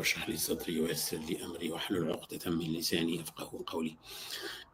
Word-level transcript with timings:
رب 0.00 0.06
اشرح 0.06 0.28
لي 0.28 0.36
صدري 0.36 0.80
ويسر 0.80 1.18
لي 1.28 1.44
أمري 1.44 1.70
واحلل 1.70 2.12
عقدة 2.12 2.50
من 2.50 2.72
لساني 2.72 3.16
يفقه 3.16 3.64
قولي. 3.66 3.96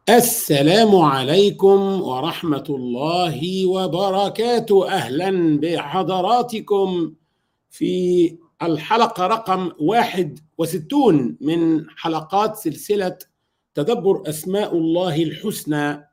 السلام 0.09 0.95
عليكم 0.95 2.01
ورحمة 2.01 2.63
الله 2.69 3.65
وبركاته، 3.65 4.89
أهلا 4.89 5.59
بحضراتكم 5.59 7.13
في 7.69 8.37
الحلقة 8.61 9.27
رقم 9.27 9.71
61 9.79 11.37
من 11.41 11.89
حلقات 11.89 12.55
سلسلة 12.55 13.17
تدبر 13.75 14.29
أسماء 14.29 14.77
الله 14.77 15.23
الحسنى. 15.23 16.09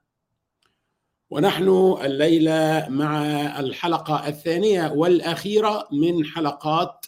ونحن 1.30 1.96
الليلة 2.04 2.86
مع 2.88 3.22
الحلقة 3.60 4.28
الثانية 4.28 4.92
والأخيرة 4.92 5.88
من 5.92 6.24
حلقات 6.24 7.06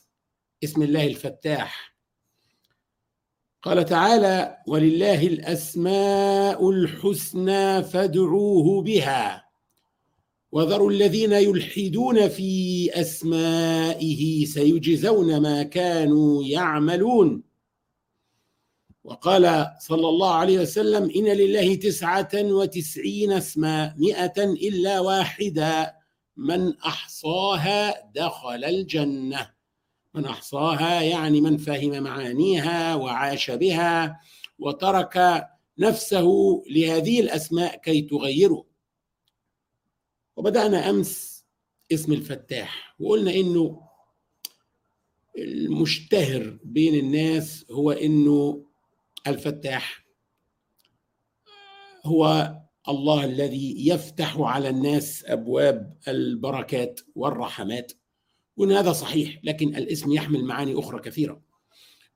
اسم 0.64 0.82
الله 0.82 1.06
الفتاح. 1.06 1.95
قال 3.62 3.84
تعالى 3.84 4.58
ولله 4.66 5.26
الأسماء 5.26 6.70
الحسنى 6.70 7.82
فادعوه 7.82 8.82
بها. 8.82 9.46
وذروا 10.52 10.90
الذين 10.90 11.32
يلحدون 11.32 12.28
في 12.28 12.90
أسمائه 13.00 14.44
سيجزون 14.44 15.40
ما 15.40 15.62
كانوا 15.62 16.44
يعملون. 16.44 17.42
وقال 19.04 19.66
صلى 19.80 20.08
الله 20.08 20.34
عليه 20.34 20.58
وسلم 20.58 21.10
إن 21.16 21.24
لله 21.24 21.74
تسعة 21.74 22.30
وتسعين 22.34 23.32
اسما 23.32 23.94
مئة 23.98 24.44
إلا 24.44 25.00
واحدة 25.00 25.96
من 26.36 26.78
أحصاها 26.78 28.10
دخل 28.14 28.64
الجنة. 28.64 29.55
من 30.16 30.26
أحصاها 30.26 31.02
يعني 31.02 31.40
من 31.40 31.56
فهم 31.56 32.02
معانيها 32.02 32.94
وعاش 32.94 33.50
بها 33.50 34.20
وترك 34.58 35.46
نفسه 35.78 36.62
لهذه 36.70 37.20
الأسماء 37.20 37.76
كي 37.76 38.02
تغيره. 38.02 38.64
وبدأنا 40.36 40.90
أمس 40.90 41.44
اسم 41.92 42.12
الفتاح 42.12 42.96
وقلنا 43.00 43.30
إنه 43.30 43.82
المشتهر 45.38 46.58
بين 46.64 46.94
الناس 46.94 47.66
هو 47.70 47.90
إنه 47.90 48.64
الفتاح. 49.26 50.06
هو 52.04 52.54
الله 52.88 53.24
الذي 53.24 53.88
يفتح 53.88 54.40
على 54.40 54.68
الناس 54.68 55.24
أبواب 55.26 55.98
البركات 56.08 57.00
والرحمات. 57.14 57.92
وإن 58.56 58.72
هذا 58.72 58.92
صحيح 58.92 59.40
لكن 59.44 59.76
الاسم 59.76 60.12
يحمل 60.12 60.44
معاني 60.44 60.78
أخرى 60.78 61.00
كثيرة. 61.00 61.40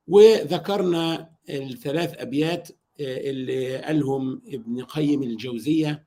وذكرنا 0.08 1.30
الثلاث 1.50 2.14
أبيات 2.18 2.68
اللي 3.00 3.76
قالهم 3.76 4.42
ابن 4.48 4.84
قيم 4.84 5.22
الجوزية 5.22 6.06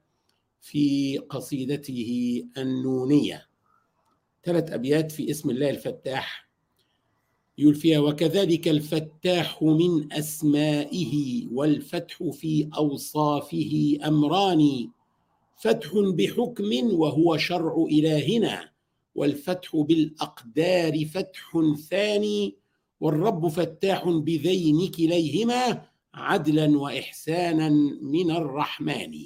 في 0.62 1.18
قصيدته 1.18 2.44
النونية. 2.58 3.48
ثلاث 4.44 4.72
أبيات 4.72 5.12
في 5.12 5.32
اسم 5.32 5.50
الله 5.50 5.70
الفتاح. 5.70 6.50
يقول 7.58 7.76
فيها 7.76 8.00
وكذلك 8.00 8.68
الفتاح 8.68 9.64
من 9.64 10.14
أسمائه 10.14 11.48
والفتح 11.52 12.24
في 12.32 12.70
أوصافه 12.78 13.98
أمران 14.06 14.90
فتح 15.58 15.90
بحكم 15.96 16.94
وهو 16.94 17.38
شرع 17.38 17.86
إلهنا. 17.92 18.73
والفتح 19.16 19.76
بالأقدار 19.76 21.06
فتح 21.06 21.52
ثاني 21.90 22.58
والرب 23.00 23.48
فتاح 23.48 24.10
بذين 24.10 24.92
كليهما 24.92 25.90
عدلا 26.14 26.78
واحسانا 26.78 27.70
من 28.02 28.32
الرحمن. 28.32 29.20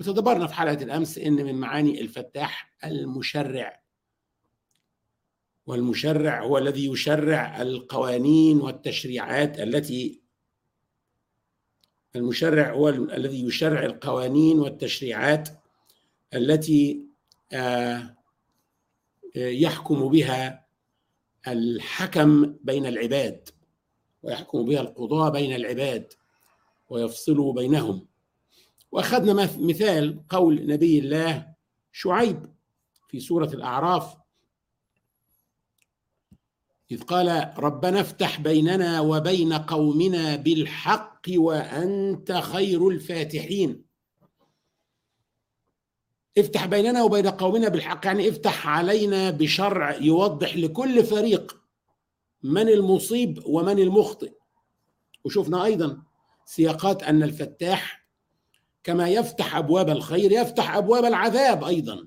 وتدبرنا 0.00 0.46
في 0.46 0.54
حلقة 0.54 0.82
الأمس 0.82 1.18
إن 1.18 1.32
من 1.32 1.54
معاني 1.54 2.00
الفتاح 2.00 2.76
المشرع. 2.84 3.80
والمشرع 5.66 6.42
هو 6.44 6.58
الذي 6.58 6.86
يشرع 6.86 7.62
القوانين 7.62 8.60
والتشريعات 8.60 9.60
التي 9.60 10.20
المشرع 12.16 12.72
هو 12.72 12.88
الذي 12.88 13.44
يشرع 13.44 13.84
القوانين 13.84 14.58
والتشريعات 14.58 15.48
التي 16.34 17.09
يحكم 19.36 20.08
بها 20.08 20.66
الحكم 21.48 22.56
بين 22.62 22.86
العباد 22.86 23.48
ويحكم 24.22 24.64
بها 24.64 24.80
القضاة 24.80 25.28
بين 25.28 25.54
العباد 25.54 26.12
ويفصل 26.88 27.52
بينهم. 27.54 28.06
وأخذنا 28.92 29.32
مثال 29.58 30.24
قول 30.28 30.66
نبي 30.66 30.98
الله 30.98 31.54
شعيب 31.92 32.46
في 33.08 33.20
سورة 33.20 33.46
الأعراف 33.54 34.16
إذ 36.90 37.02
قال 37.02 37.54
ربنا 37.58 38.00
افتح 38.00 38.40
بيننا 38.40 39.00
وبين 39.00 39.52
قومنا 39.52 40.36
بالحق 40.36 41.22
وأنت 41.28 42.32
خير 42.32 42.88
الفاتحين. 42.88 43.84
افتح 46.38 46.66
بيننا 46.66 47.02
وبين 47.02 47.26
قومنا 47.26 47.68
بالحق. 47.68 48.06
يعني 48.06 48.28
افتح 48.28 48.68
علينا 48.68 49.30
بشرع 49.30 49.96
يوضح 49.96 50.56
لكل 50.56 51.04
فريق 51.04 51.56
من 52.42 52.68
المصيب 52.68 53.42
ومن 53.46 53.78
المخطئ. 53.78 54.32
وشفنا 55.24 55.64
أيضا 55.64 56.02
سياقات 56.44 57.02
أن 57.02 57.22
الفتاح 57.22 58.06
كما 58.84 59.08
يفتح 59.08 59.56
أبواب 59.56 59.90
الخير 59.90 60.32
يفتح 60.32 60.76
أبواب 60.76 61.04
العذاب 61.04 61.64
أيضا 61.64 62.06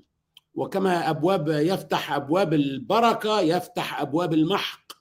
وكما 0.54 1.10
أبواب 1.10 1.48
يفتح 1.48 2.12
أبواب 2.12 2.54
البركة 2.54 3.40
يفتح 3.40 4.00
أبواب 4.00 4.34
المحق. 4.34 4.92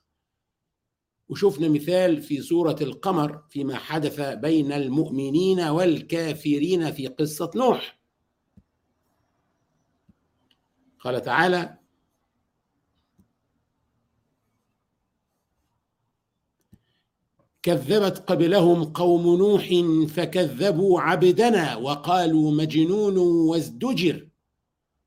وشفنا 1.29 1.67
مثال 1.69 2.22
في 2.22 2.41
سورة 2.41 2.75
القمر 2.81 3.41
فيما 3.50 3.75
حدث 3.75 4.19
بين 4.19 4.72
المؤمنين 4.72 5.59
والكافرين 5.59 6.91
في 6.91 7.07
قصة 7.07 7.51
نوح. 7.55 8.03
قال 11.03 11.22
تعالى 11.22 11.78
كذبت 17.64 18.18
قبلهم 18.18 18.84
قوم 18.84 19.38
نوح 19.38 19.69
فكذبوا 20.09 21.02
عبدنا 21.02 21.75
وقالوا 21.75 22.52
مجنون 22.52 23.18
وازدجر 23.18 24.28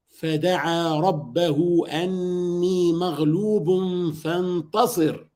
فدعا 0.09 1.01
ربه 1.01 1.87
أني 1.89 2.93
مغلوب 2.93 3.69
فانتصر 4.13 5.27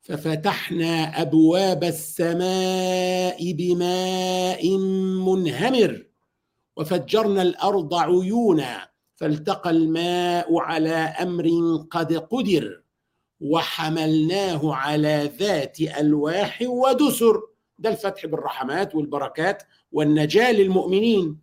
ففتحنا 0.00 1.22
أبواب 1.22 1.84
السماء 1.84 3.52
بماء 3.52 4.76
منهمر 5.26 6.06
وفجرنا 6.76 7.42
الأرض 7.42 7.94
عيونا 7.94 8.89
فالتقى 9.20 9.70
الماء 9.70 10.58
على 10.58 10.94
أمر 10.94 11.50
قد 11.90 12.12
قدر 12.12 12.82
وحملناه 13.40 14.74
على 14.74 15.30
ذات 15.38 15.80
ألواح 15.80 16.62
ودسر. 16.62 17.42
ده 17.78 17.90
الفتح 17.90 18.26
بالرحمات 18.26 18.94
والبركات 18.94 19.62
والنجاة 19.92 20.52
للمؤمنين. 20.52 21.38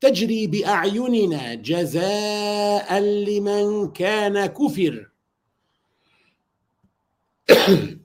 تجري 0.00 0.46
بأعيننا 0.46 1.54
جزاء 1.54 2.98
لمن 3.00 3.90
كان 3.90 4.46
كفر. 4.46 5.10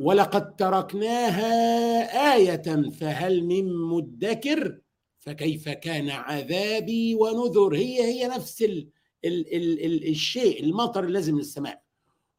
ولقد 0.00 0.56
تركناها 0.56 1.54
آية 2.34 2.90
فهل 2.90 3.44
من 3.44 3.76
مدكر؟ 3.76 4.78
فكيف 5.22 5.68
كان 5.68 6.10
عذابي 6.10 7.14
ونذر؟ 7.14 7.74
هي 7.74 8.02
هي 8.02 8.28
نفس 8.28 8.62
ال 8.62 8.90
ال 9.24 9.54
ال 9.56 9.84
ال 9.84 10.08
الشيء 10.08 10.64
المطر 10.64 11.04
اللازم 11.04 11.34
من 11.34 11.40
السماء 11.40 11.82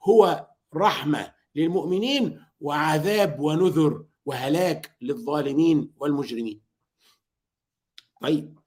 هو 0.03 0.47
رحمة 0.73 1.33
للمؤمنين 1.55 2.45
وعذاب 2.59 3.39
ونذر 3.39 4.05
وهلاك 4.25 4.97
للظالمين 5.01 5.93
والمجرمين. 5.97 6.61
طيب 8.21 8.59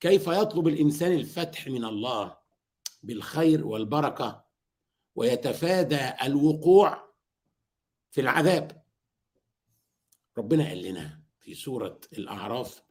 كيف 0.00 0.26
يطلب 0.26 0.68
الإنسان 0.68 1.12
الفتح 1.12 1.66
من 1.68 1.84
الله 1.84 2.36
بالخير 3.02 3.66
والبركة 3.66 4.44
ويتفادى 5.14 6.12
الوقوع 6.22 7.14
في 8.10 8.20
العذاب؟ 8.20 8.84
ربنا 10.38 10.68
قال 10.68 10.82
لنا 10.82 11.22
في 11.40 11.54
سورة 11.54 12.00
الأعراف 12.12 12.82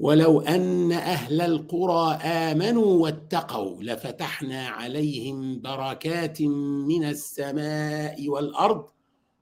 ولو 0.00 0.40
أن 0.40 0.92
أهل 0.92 1.40
القرى 1.40 2.14
آمنوا 2.22 3.02
واتقوا 3.02 3.82
لفتحنا 3.82 4.68
عليهم 4.68 5.60
بركات 5.60 6.42
من 6.42 7.04
السماء 7.04 8.28
والأرض 8.28 8.90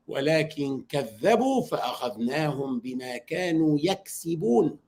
ولكن 0.07 0.83
كذبوا 0.89 1.63
فأخذناهم 1.63 2.81
بما 2.81 3.17
كانوا 3.17 3.79
يكسبون. 3.83 4.79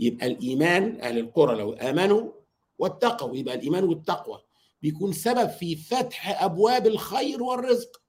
يبقى 0.00 0.26
الإيمان 0.26 1.00
أهل 1.00 1.18
القرى 1.18 1.56
لو 1.58 1.72
آمنوا 1.72 2.32
واتقوا 2.78 3.36
يبقى 3.36 3.54
الإيمان 3.54 3.84
والتقوى. 3.84 4.42
بيكون 4.82 5.12
سبب 5.12 5.48
في 5.50 5.76
فتح 5.76 6.42
أبواب 6.42 6.86
الخير 6.86 7.42
والرزق. 7.42 8.02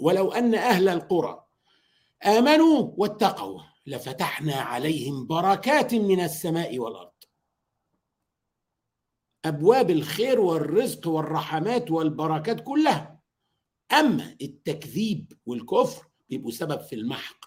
ولو 0.00 0.32
أن 0.32 0.54
أهل 0.54 0.88
القرى 0.88 1.44
آمنوا 2.26 2.90
واتقوا. 2.96 3.71
لفتحنا 3.86 4.54
عليهم 4.54 5.26
بركات 5.26 5.94
من 5.94 6.20
السماء 6.20 6.78
والأرض. 6.78 7.12
أبواب 9.44 9.90
الخير 9.90 10.40
والرزق 10.40 11.08
والرحمات 11.08 11.90
والبركات 11.90 12.60
كلها. 12.60 13.22
أما 13.92 14.36
التكذيب 14.42 15.32
والكفر 15.46 16.06
بيبقوا 16.30 16.50
سبب 16.50 16.80
في 16.80 16.94
المحق. 16.94 17.44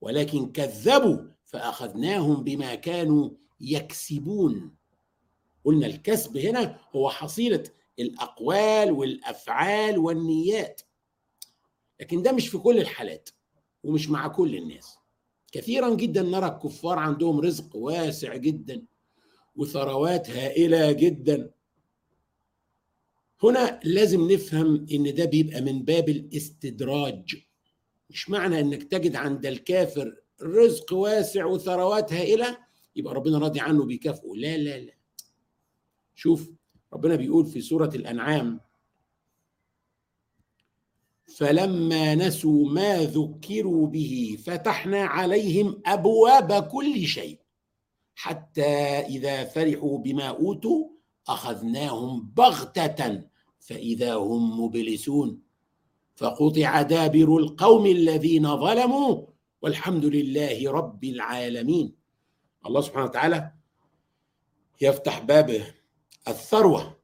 ولكن 0.00 0.52
كذبوا 0.52 1.18
فأخذناهم 1.44 2.44
بما 2.44 2.74
كانوا 2.74 3.30
يكسبون. 3.60 4.76
قلنا 5.64 5.86
الكسب 5.86 6.36
هنا 6.36 6.80
هو 6.96 7.10
حصيلة 7.10 7.64
الأقوال 7.98 8.92
والأفعال 8.92 9.98
والنيات. 9.98 10.82
لكن 12.00 12.22
ده 12.22 12.32
مش 12.32 12.48
في 12.48 12.58
كل 12.58 12.78
الحالات 12.78 13.28
ومش 13.84 14.08
مع 14.08 14.28
كل 14.28 14.56
الناس. 14.56 14.97
كثيرا 15.52 15.94
جدا 15.94 16.22
نرى 16.22 16.46
الكفار 16.46 16.98
عندهم 16.98 17.40
رزق 17.40 17.76
واسع 17.76 18.36
جدا 18.36 18.82
وثروات 19.56 20.30
هائلة 20.30 20.92
جدا. 20.92 21.50
هنا 23.42 23.80
لازم 23.84 24.30
نفهم 24.32 24.86
إن 24.92 25.14
ده 25.14 25.24
بيبقى 25.24 25.60
من 25.60 25.84
باب 25.84 26.08
الاستدراج. 26.08 27.36
مش 28.10 28.30
معنى 28.30 28.60
إنك 28.60 28.82
تجد 28.82 29.16
عند 29.16 29.46
الكافر 29.46 30.16
رزق 30.42 30.92
واسع 30.92 31.44
وثروات 31.44 32.12
هائلة 32.12 32.58
يبقى 32.96 33.14
ربنا 33.14 33.38
راضي 33.38 33.60
عنه 33.60 33.84
بيكافئه 33.84 34.32
لا 34.34 34.56
لا 34.56 34.78
لا. 34.78 34.92
شوف 36.14 36.50
ربنا 36.92 37.16
بيقول 37.16 37.46
في 37.46 37.60
سورة 37.60 37.90
الأنعام 37.94 38.60
فلما 41.36 42.14
نسوا 42.14 42.68
ما 42.68 43.04
ذكروا 43.04 43.86
به 43.86 44.38
فتحنا 44.46 45.04
عليهم 45.04 45.82
أبواب 45.86 46.62
كل 46.62 47.06
شيء 47.06 47.38
حتى 48.14 48.72
إذا 49.00 49.44
فرحوا 49.44 49.98
بما 49.98 50.28
أوتوا 50.28 50.88
أخذناهم 51.28 52.30
بغتة 52.36 53.22
فإذا 53.60 54.14
هم 54.14 54.60
مبلسون 54.60 55.42
فقطع 56.16 56.82
دابر 56.82 57.36
القوم 57.36 57.86
الذين 57.86 58.56
ظلموا 58.56 59.26
والحمد 59.62 60.04
لله 60.04 60.72
رب 60.72 61.04
العالمين 61.04 61.94
الله 62.66 62.80
سبحانه 62.80 63.04
وتعالى 63.04 63.52
يفتح 64.80 65.18
باب 65.18 65.62
الثروة 66.28 66.96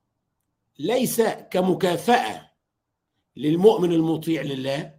ليس 0.79 1.21
كمكافأة 1.21 2.54
للمؤمن 3.37 3.93
المطيع 3.93 4.43
لله؟ 4.43 4.95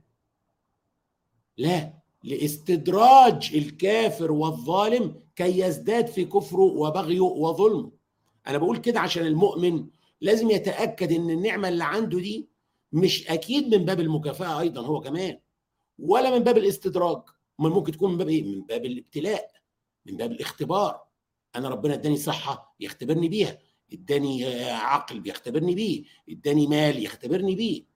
لا 1.57 1.93
لاستدراج 2.23 3.51
الكافر 3.55 4.31
والظالم 4.31 5.21
كي 5.35 5.59
يزداد 5.59 6.07
في 6.07 6.25
كفره 6.25 6.61
وبغيه 6.61 7.19
وظلمه. 7.19 7.91
أنا 8.47 8.57
بقول 8.57 8.77
كده 8.77 8.99
عشان 8.99 9.25
المؤمن 9.25 9.87
لازم 10.21 10.51
يتأكد 10.51 11.11
إن 11.11 11.29
النعمة 11.29 11.67
اللي 11.69 11.83
عنده 11.83 12.19
دي 12.19 12.49
مش 12.91 13.27
أكيد 13.27 13.75
من 13.75 13.85
باب 13.85 13.99
المكافأة 13.99 14.59
أيضا 14.59 14.81
هو 14.81 14.99
كمان 15.01 15.39
ولا 15.99 16.37
من 16.37 16.43
باب 16.43 16.57
الاستدراج. 16.57 17.21
أمال 17.59 17.71
ممكن 17.71 17.91
تكون 17.91 18.11
من 18.11 18.17
باب 18.17 18.29
إيه؟ 18.29 18.43
من 18.43 18.61
باب 18.61 18.85
الابتلاء 18.85 19.51
من 20.05 20.17
باب 20.17 20.31
الاختبار. 20.31 21.01
أنا 21.55 21.69
ربنا 21.69 21.93
إداني 21.93 22.17
صحة 22.17 22.75
يختبرني 22.79 23.29
بيها 23.29 23.57
إداني 23.93 24.45
عقل 24.71 25.19
بيختبرني 25.19 25.75
بيه 25.75 26.03
إداني 26.29 26.67
مال 26.67 27.03
يختبرني 27.03 27.55
بيه. 27.55 27.94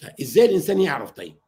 فازاي 0.00 0.44
الانسان 0.44 0.80
يعرف؟ 0.80 1.10
طيب 1.10 1.40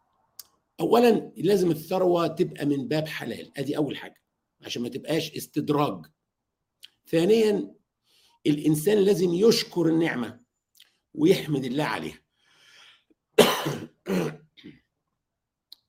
اولا 0.81 1.33
لازم 1.37 1.71
الثروة 1.71 2.27
تبقى 2.27 2.67
من 2.67 2.89
باب 2.89 3.09
حلال. 3.09 3.59
ادي 3.59 3.77
اول 3.77 3.97
حاجة 3.97 4.23
عشان 4.63 4.83
ما 4.83 4.89
تبقاش 4.89 5.33
استدراج. 5.33 6.07
ثانيا 7.07 7.75
الانسان 8.47 8.99
لازم 8.99 9.35
يشكر 9.35 9.87
النعمة 9.87 10.41
ويحمد 11.15 11.65
الله 11.65 11.85
عليها. 11.85 12.19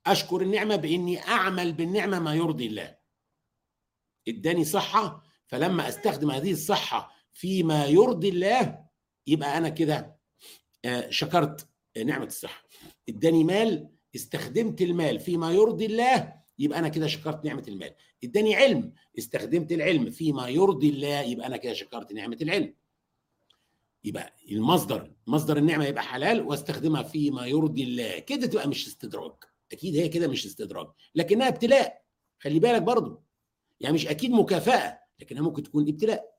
اشكر 0.06 0.42
النعمة 0.42 0.76
باني 0.76 1.18
اعمل 1.18 1.72
بالنعمة 1.72 2.18
ما 2.18 2.34
يرضي 2.34 2.66
الله. 2.66 2.96
اداني 4.28 4.64
صحة 4.64 5.24
فلما 5.46 5.88
استخدم 5.88 6.30
هذه 6.30 6.52
الصحة 6.52 7.12
فيما 7.32 7.86
يرضي 7.86 8.28
الله 8.28 8.84
يبقى 9.26 9.58
أنا 9.58 9.68
كده 9.68 10.18
شكرت. 11.10 11.73
نعمة 12.02 12.26
الصحة. 12.26 12.64
اداني 13.08 13.44
مال 13.44 13.88
استخدمت 14.16 14.82
المال 14.82 15.20
فيما 15.20 15.52
يرضي 15.52 15.86
الله 15.86 16.32
يبقى 16.58 16.78
أنا 16.78 16.88
كده 16.88 17.06
شكرت 17.06 17.44
نعمة 17.44 17.64
المال. 17.68 17.94
اداني 18.24 18.54
علم 18.54 18.92
استخدمت 19.18 19.72
العلم 19.72 20.10
فيما 20.10 20.48
يرضي 20.48 20.88
الله 20.88 21.20
يبقى 21.20 21.46
أنا 21.46 21.56
كده 21.56 21.72
شكرت 21.72 22.12
نعمة 22.12 22.38
العلم. 22.42 22.74
يبقى 24.04 24.34
المصدر 24.50 25.12
مصدر 25.26 25.56
النعمة 25.56 25.84
يبقى 25.84 26.02
حلال 26.02 26.40
واستخدمها 26.42 27.02
فيما 27.02 27.46
يرضي 27.46 27.82
الله. 27.84 28.18
كده 28.18 28.46
تبقى 28.46 28.68
مش 28.68 28.86
استدراج. 28.86 29.32
أكيد 29.72 29.96
هي 29.96 30.08
كده 30.08 30.28
مش 30.28 30.46
استدراج. 30.46 30.86
لكنها 31.14 31.48
ابتلاء. 31.48 32.04
خلي 32.38 32.58
بالك 32.58 32.82
برضو. 32.82 33.22
يعني 33.80 33.94
مش 33.94 34.06
أكيد 34.06 34.30
مكافأة 34.30 34.98
لكنها 35.20 35.42
ممكن 35.42 35.62
تكون 35.62 35.88
ابتلاء. 35.88 36.34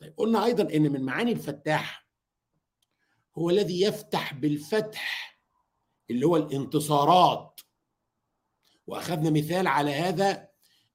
طيب 0.00 0.14
قلنا 0.16 0.44
أيضا 0.44 0.74
إن 0.74 0.82
من 0.92 1.02
معاني 1.02 1.32
الفتاح 1.32 2.03
هو 3.38 3.50
الذي 3.50 3.80
يفتح 3.80 4.34
بالفتح 4.34 5.38
اللي 6.10 6.26
هو 6.26 6.36
الانتصارات. 6.36 7.60
وأخذنا 8.86 9.30
مثال 9.30 9.66
على 9.66 9.90
هذا 9.92 10.48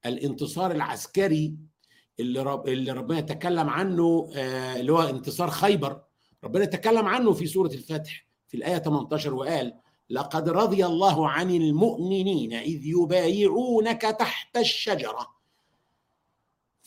الانتصار 0.06 0.72
العسكري 0.72 1.56
اللي 2.20 2.42
رب 2.42 2.68
اللي 2.68 2.92
ربنا 2.92 3.22
تكلم 3.22 3.70
عنه 3.70 4.30
آه 4.36 4.76
اللي 4.80 4.92
هو 4.94 5.02
انتصار 5.02 5.50
خيبر. 5.50 6.02
ربنا 6.44 6.66
تكلم 6.66 7.06
عنه 7.06 7.34
في 7.34 7.48
سورة 7.48 7.68
الفتح 7.74 8.28
في 8.48 8.58
الآية 8.58 8.78
18 8.78 9.34
وقال 9.34 9.80
لقد 10.10 10.50
رضي 10.50 10.86
الله 10.86 11.30
عن 11.30 11.52
المؤمنين 11.52 12.54
إذ 12.54 12.86
يبايعونك 12.86 14.02
تحت 14.02 14.58
الشجرة. 14.58 15.39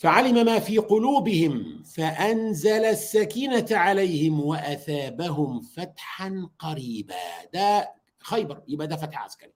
فعلم 0.03 0.47
ما 0.47 0.59
في 0.59 0.79
قلوبهم 0.79 1.83
فأنزل 1.83 2.85
السكينة 2.85 3.67
عليهم 3.71 4.41
وأثابهم 4.41 5.61
فتحا 5.61 6.51
قريبا. 6.59 7.45
ده 7.55 7.95
خيبر 8.19 8.63
يبقى 8.69 8.87
ده 8.87 8.97
فتح 8.97 9.19
عسكري. 9.19 9.53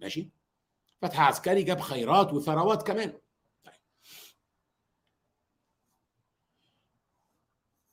ماشي؟ 0.00 0.30
فتح 1.02 1.20
عسكري 1.20 1.62
جاب 1.62 1.80
خيرات 1.80 2.32
وثروات 2.32 2.86
كمان. 2.86 3.12
طيب. 3.64 3.74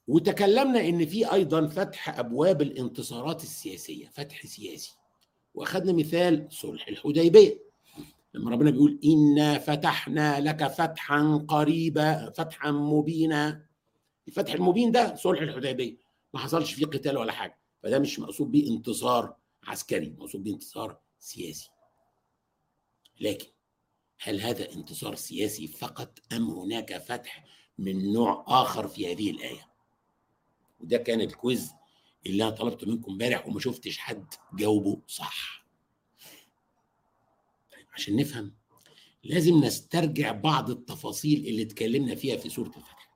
وتكلمنا 0.07 0.79
إن 0.79 1.05
في 1.05 1.33
أيضا 1.33 1.67
فتح 1.67 2.19
أبواب 2.19 2.61
الانتصارات 2.61 3.43
السياسية 3.43 4.07
فتح 4.07 4.45
سياسي. 4.45 4.95
وأخذنا 5.53 5.93
مثال 5.93 6.47
صلح 6.51 6.87
الحديبية. 6.87 7.64
لما 8.35 8.51
ربنا 8.51 8.71
بيقول 8.71 8.99
انا 9.05 9.57
فتحنا 9.59 10.39
لك 10.39 10.67
فتحا 10.67 11.45
قريبا 11.47 12.29
فتحا 12.29 12.71
مبينا. 12.71 13.65
الفتح 14.27 14.53
المبين 14.53 14.91
ده 14.91 15.15
صلح 15.15 15.41
الحديبية. 15.41 15.97
ما 16.33 16.39
حصلش 16.39 16.73
فيه 16.73 16.85
قتال 16.85 17.17
ولا 17.17 17.31
حاجة. 17.31 17.59
فده 17.83 17.99
مش 17.99 18.19
مقصود 18.19 18.51
بيه 18.51 18.69
انتصار 18.69 19.35
عسكري 19.63 20.09
مقصود 20.09 20.43
بيه 20.43 20.53
انتصار 20.53 20.99
سياسي. 21.19 21.69
لكن 23.19 23.47
هل 24.19 24.41
هذا 24.41 24.71
انتصار 24.71 25.15
سياسي 25.15 25.67
فقط 25.67 26.19
أم 26.33 26.49
هناك 26.49 26.97
فتح 26.97 27.45
من 27.77 28.13
نوع 28.13 28.45
آخر 28.47 28.87
في 28.87 29.13
هذه 29.13 29.31
الآية؟ 29.31 29.67
وده 30.79 30.97
كان 30.97 31.21
الكويز 31.21 31.71
اللي 32.25 32.43
أنا 32.43 32.51
طلبته 32.51 32.87
منكم 32.87 33.11
امبارح 33.11 33.47
وما 33.47 33.59
شفتش 33.59 33.97
حد 33.97 34.25
جاوبه 34.53 35.01
صح. 35.07 35.64
عشان 37.95 38.15
نفهم 38.15 38.55
لازم 39.23 39.57
نسترجع 39.63 40.31
بعض 40.31 40.69
التفاصيل 40.69 41.47
اللي 41.47 41.61
اتكلمنا 41.61 42.15
فيها 42.15 42.37
في 42.37 42.49
سورة 42.49 42.67
الفتح 42.67 43.15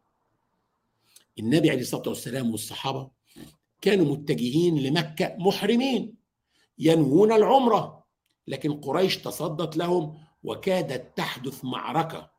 النبي 1.40 1.70
عليه 1.70 1.82
الصلاة 1.82 2.10
والسلام 2.10 2.52
والصحابة 2.52 3.12
كانوا 3.82 4.06
متجهين 4.06 4.84
لمكة 4.84 5.36
محرمين 5.40 6.16
ينوون 6.80 7.32
العمرة 7.32 8.06
لكن 8.48 8.74
قريش 8.82 9.18
تصدت 9.18 9.78
لهم 9.78 10.18
وكادت 10.44 11.18
تحدث 11.18 11.66
معركة. 11.66 12.32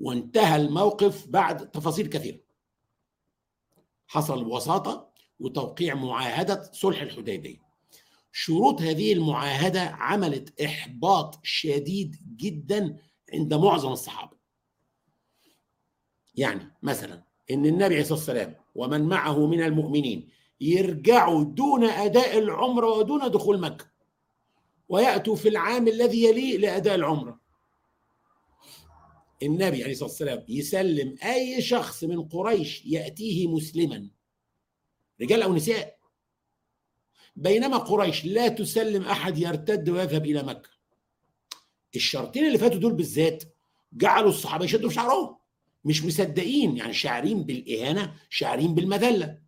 وانتهى 0.00 0.56
الموقف 0.56 1.26
بعد 1.26 1.70
تفاصيل 1.70 2.06
كثيرة. 2.06 2.40
حصل 4.06 4.44
وساطة 4.46 5.12
وتوقيع 5.40 5.94
معاهدة 5.94 6.70
صلح 6.72 7.00
الحديبية. 7.00 7.67
شروط 8.40 8.82
هذه 8.82 9.12
المعاهدة 9.12 9.80
عملت 9.80 10.60
إحباط 10.60 11.40
شديد 11.42 12.16
جدا 12.36 12.96
عند 13.32 13.54
معظم 13.54 13.92
الصحابة. 13.92 14.36
يعني 16.34 16.72
مثلا 16.82 17.22
إن 17.50 17.66
النبي 17.66 17.84
عليه 17.84 18.00
الصلاة 18.00 18.18
والسلام 18.18 18.54
ومن 18.74 19.02
معه 19.02 19.46
من 19.46 19.62
المؤمنين 19.62 20.28
يرجعوا 20.60 21.44
دون 21.44 21.84
أداء 21.84 22.38
العمرة 22.38 22.90
ودون 22.90 23.30
دخول 23.30 23.60
مكة 23.60 23.86
ويأتوا 24.88 25.36
في 25.36 25.48
العام 25.48 25.88
الذي 25.88 26.24
يليه 26.24 26.58
لأداء 26.58 26.94
العمرة. 26.94 27.40
النبي 29.42 29.82
عليه 29.82 29.92
الصلاة 29.92 30.08
والسلام 30.08 30.44
يسلم 30.48 31.16
أي 31.24 31.62
شخص 31.62 32.04
من 32.04 32.28
قريش 32.28 32.86
يأتيه 32.86 33.48
مسلما 33.48 34.10
رجال 35.20 35.42
أو 35.42 35.54
نساء 35.54 35.97
بينما 37.38 37.76
قريش 37.76 38.24
لا 38.24 38.48
تسلم 38.48 39.02
أحد 39.02 39.38
يرتد 39.38 39.88
ويذهب 39.88 40.26
إلى 40.26 40.42
مكة. 40.42 40.70
الشرطين 41.96 42.46
اللي 42.46 42.58
فاتوا 42.58 42.78
دول 42.78 42.92
بالذات 42.92 43.44
جعلوا 43.92 44.28
الصحابة 44.28 44.64
يشدوا 44.64 44.88
في 44.88 44.94
شعرهم. 44.94 45.36
مش 45.84 46.04
مصدقين 46.04 46.76
يعني 46.76 46.92
شاعرين 46.92 47.42
بالإهانة 47.42 48.14
شاعرين 48.30 48.74
بالمذلة. 48.74 49.38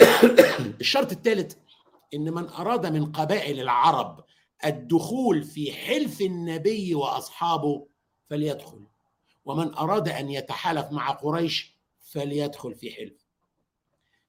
الشرط 0.80 1.12
الثالث 1.12 1.56
إن 2.14 2.32
من 2.32 2.48
أراد 2.48 2.86
من 2.86 3.12
قبائل 3.12 3.60
العرب 3.60 4.24
الدخول 4.64 5.44
في 5.44 5.72
حلف 5.72 6.20
النبي 6.20 6.94
وأصحابه 6.94 7.88
فليدخل 8.30 8.86
ومن 9.44 9.74
أراد 9.74 10.08
أن 10.08 10.30
يتحالف 10.30 10.92
مع 10.92 11.10
قريش 11.10 11.78
فليدخل 12.00 12.74
في 12.74 12.90
حلف. 12.90 13.23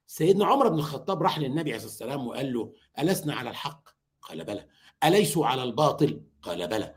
سيدنا 0.06 0.46
عمر 0.46 0.68
بن 0.68 0.78
الخطاب 0.78 1.22
راح 1.22 1.38
للنبي 1.38 1.72
عليه 1.72 1.84
الصلاة 1.84 2.08
والسلام 2.08 2.26
وقال 2.26 2.52
له 2.52 2.72
ألسنا 2.98 3.34
على 3.34 3.50
الحق؟ 3.50 3.88
قال 4.22 4.44
بلى 4.44 4.68
أليسوا 5.04 5.46
على 5.46 5.62
الباطل؟ 5.62 6.22
قال 6.42 6.68
بلى 6.68 6.94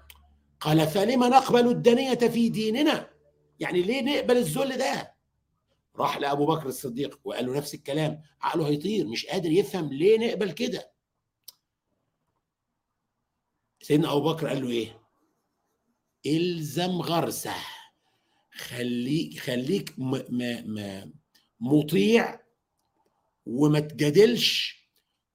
قال 0.60 0.88
فلم 0.88 1.24
نقبل 1.24 1.68
الدنية 1.68 2.14
في 2.14 2.50
ديننا؟ 2.50 3.10
يعني 3.60 3.82
ليه 3.82 4.02
نقبل 4.02 4.38
الذل 4.38 4.78
ده؟ 4.78 5.16
راح 5.96 6.18
لأبو 6.18 6.46
بكر 6.46 6.66
الصديق 6.68 7.20
وقال 7.24 7.46
له 7.46 7.58
نفس 7.58 7.74
الكلام 7.74 8.22
عقله 8.42 8.68
هيطير 8.68 9.08
مش 9.08 9.26
قادر 9.26 9.52
يفهم 9.52 9.94
ليه 9.94 10.18
نقبل 10.18 10.52
كده 10.52 10.92
سيدنا 13.82 14.12
أبو 14.12 14.34
بكر 14.34 14.48
قال 14.48 14.62
له 14.62 14.70
إيه؟ 14.70 15.02
إلزم 16.26 17.02
غرسه 17.02 17.54
خليك 18.52 19.40
خليك 19.40 19.94
م 19.98 20.16
م 20.30 20.42
م 20.66 21.14
مطيع 21.60 22.40
وما 23.50 23.80
تجادلش 23.80 24.80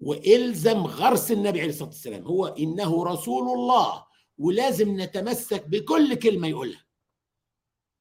وإلزم 0.01 0.87
غرس 0.87 1.31
النبي 1.33 1.61
عليه 1.61 1.71
الصلاة 1.71 1.89
والسلام. 1.89 2.25
هو 2.25 2.47
إنه 2.47 3.05
رسول 3.05 3.59
الله 3.59 4.07
ولازم 4.39 5.01
نتمسك 5.01 5.69
بكل 5.69 6.15
كلمة 6.15 6.49
يقولها. 6.49 6.85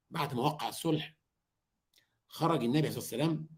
بعد 0.09 0.33
ما 0.33 0.41
وقع 0.41 0.69
الصلح 0.69 1.15
خرج 2.27 2.63
النبي 2.63 2.77
عليه 2.77 2.97
الصلاة 2.97 3.03
والسلام 3.03 3.49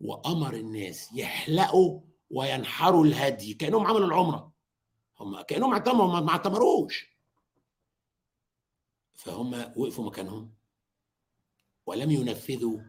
وأمر 0.00 0.54
الناس 0.54 1.12
يحلقوا 1.14 2.00
وينحروا 2.30 3.04
الهدي. 3.04 3.54
كأنهم 3.54 3.86
عملوا 3.86 4.06
العمرة. 4.06 4.52
هم 5.20 5.40
كأنهم 5.40 5.72
اعتمروا 5.72 6.20
ما 6.20 6.30
اعتمروش. 6.30 7.18
فهم 9.14 9.72
وقفوا 9.76 10.04
مكانهم 10.04 10.54
ولم 11.86 12.10
ينفذوا 12.10 12.80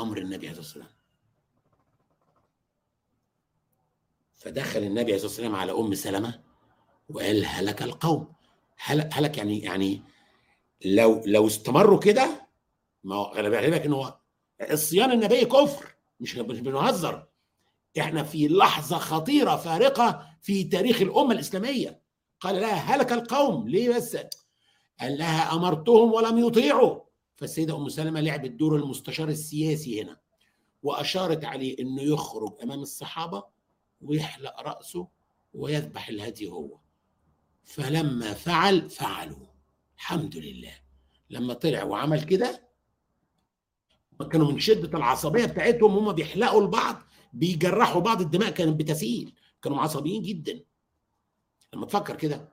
أمر 0.00 0.18
النبي 0.18 0.48
عليه 0.48 0.58
الصلاة 0.58 0.84
والسلام. 0.84 0.93
فدخل 4.44 4.82
النبي 4.82 5.00
عليه 5.00 5.14
الصلاة 5.14 5.30
والسلام 5.30 5.54
على 5.56 5.72
أم 5.72 5.94
سلمة 5.94 6.40
وقال 7.08 7.46
هلك 7.46 7.82
القوم. 7.82 8.32
هلك 8.78 9.38
يعني 9.38 9.58
يعني 9.58 10.02
لو 10.84 11.22
لو 11.26 11.46
استمروا 11.46 11.98
كده 11.98 12.48
ما 13.04 13.32
بعلمك 13.32 13.80
إن 13.80 13.92
هو 13.92 14.18
الصيان 14.70 15.12
النبي 15.12 15.44
كفر 15.44 15.94
مش 16.20 16.36
مش 16.36 16.60
بنهزر. 16.60 17.26
إحنا 17.98 18.22
في 18.22 18.48
لحظة 18.48 18.98
خطيرة 18.98 19.56
فارقة 19.56 20.26
في 20.42 20.64
تاريخ 20.64 21.02
الأمة 21.02 21.32
الإسلامية. 21.32 22.00
قال 22.40 22.60
لها 22.60 22.94
هلك 22.94 23.12
القوم. 23.12 23.68
ليه 23.68 23.96
بس؟ 23.96 24.16
قال 25.00 25.18
لها 25.18 25.54
أمرتهم 25.54 26.12
ولم 26.12 26.38
يطيعوا. 26.38 27.00
فالسيدة 27.36 27.76
أم 27.76 27.88
سلمة 27.88 28.20
لعبت 28.20 28.50
دور 28.50 28.76
المستشار 28.76 29.28
السياسي 29.28 30.02
هنا 30.02 30.20
وأشارت 30.82 31.44
عليه 31.44 31.78
إنه 31.78 32.02
يخرج 32.02 32.52
أمام 32.62 32.80
الصحابة 32.80 33.54
ويحلق 34.04 34.60
رأسه 34.60 35.08
ويذبح 35.54 36.08
الهدي 36.08 36.48
هو. 36.48 36.78
فلما 37.64 38.34
فعل 38.34 38.90
فعلوا. 38.90 39.46
الحمد 39.96 40.36
لله. 40.36 40.74
لما 41.30 41.54
طلع 41.54 41.82
وعمل 41.84 42.22
كده 42.22 42.68
كانوا 44.32 44.52
من 44.52 44.58
شدة 44.60 44.98
العصبية 44.98 45.44
بتاعتهم 45.44 45.92
هم 45.98 46.12
بيحلقوا 46.12 46.62
البعض 46.62 47.02
بيجرحوا 47.32 48.00
بعض 48.00 48.20
الدماء 48.20 48.50
كانت 48.50 48.80
بتسيل. 48.80 49.34
كانوا 49.62 49.80
عصبيين 49.80 50.22
جدا. 50.22 50.64
لما 51.74 51.86
تفكر 51.86 52.16
كده 52.16 52.48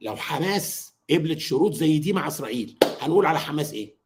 لو 0.00 0.16
حماس 0.16 0.94
قبلت 1.10 1.38
شروط 1.38 1.72
زي 1.74 1.98
دي 1.98 2.12
مع 2.12 2.26
إسرائيل 2.28 2.78
هنقول 3.00 3.26
على 3.26 3.38
حماس 3.38 3.72
إيه؟ 3.72 3.96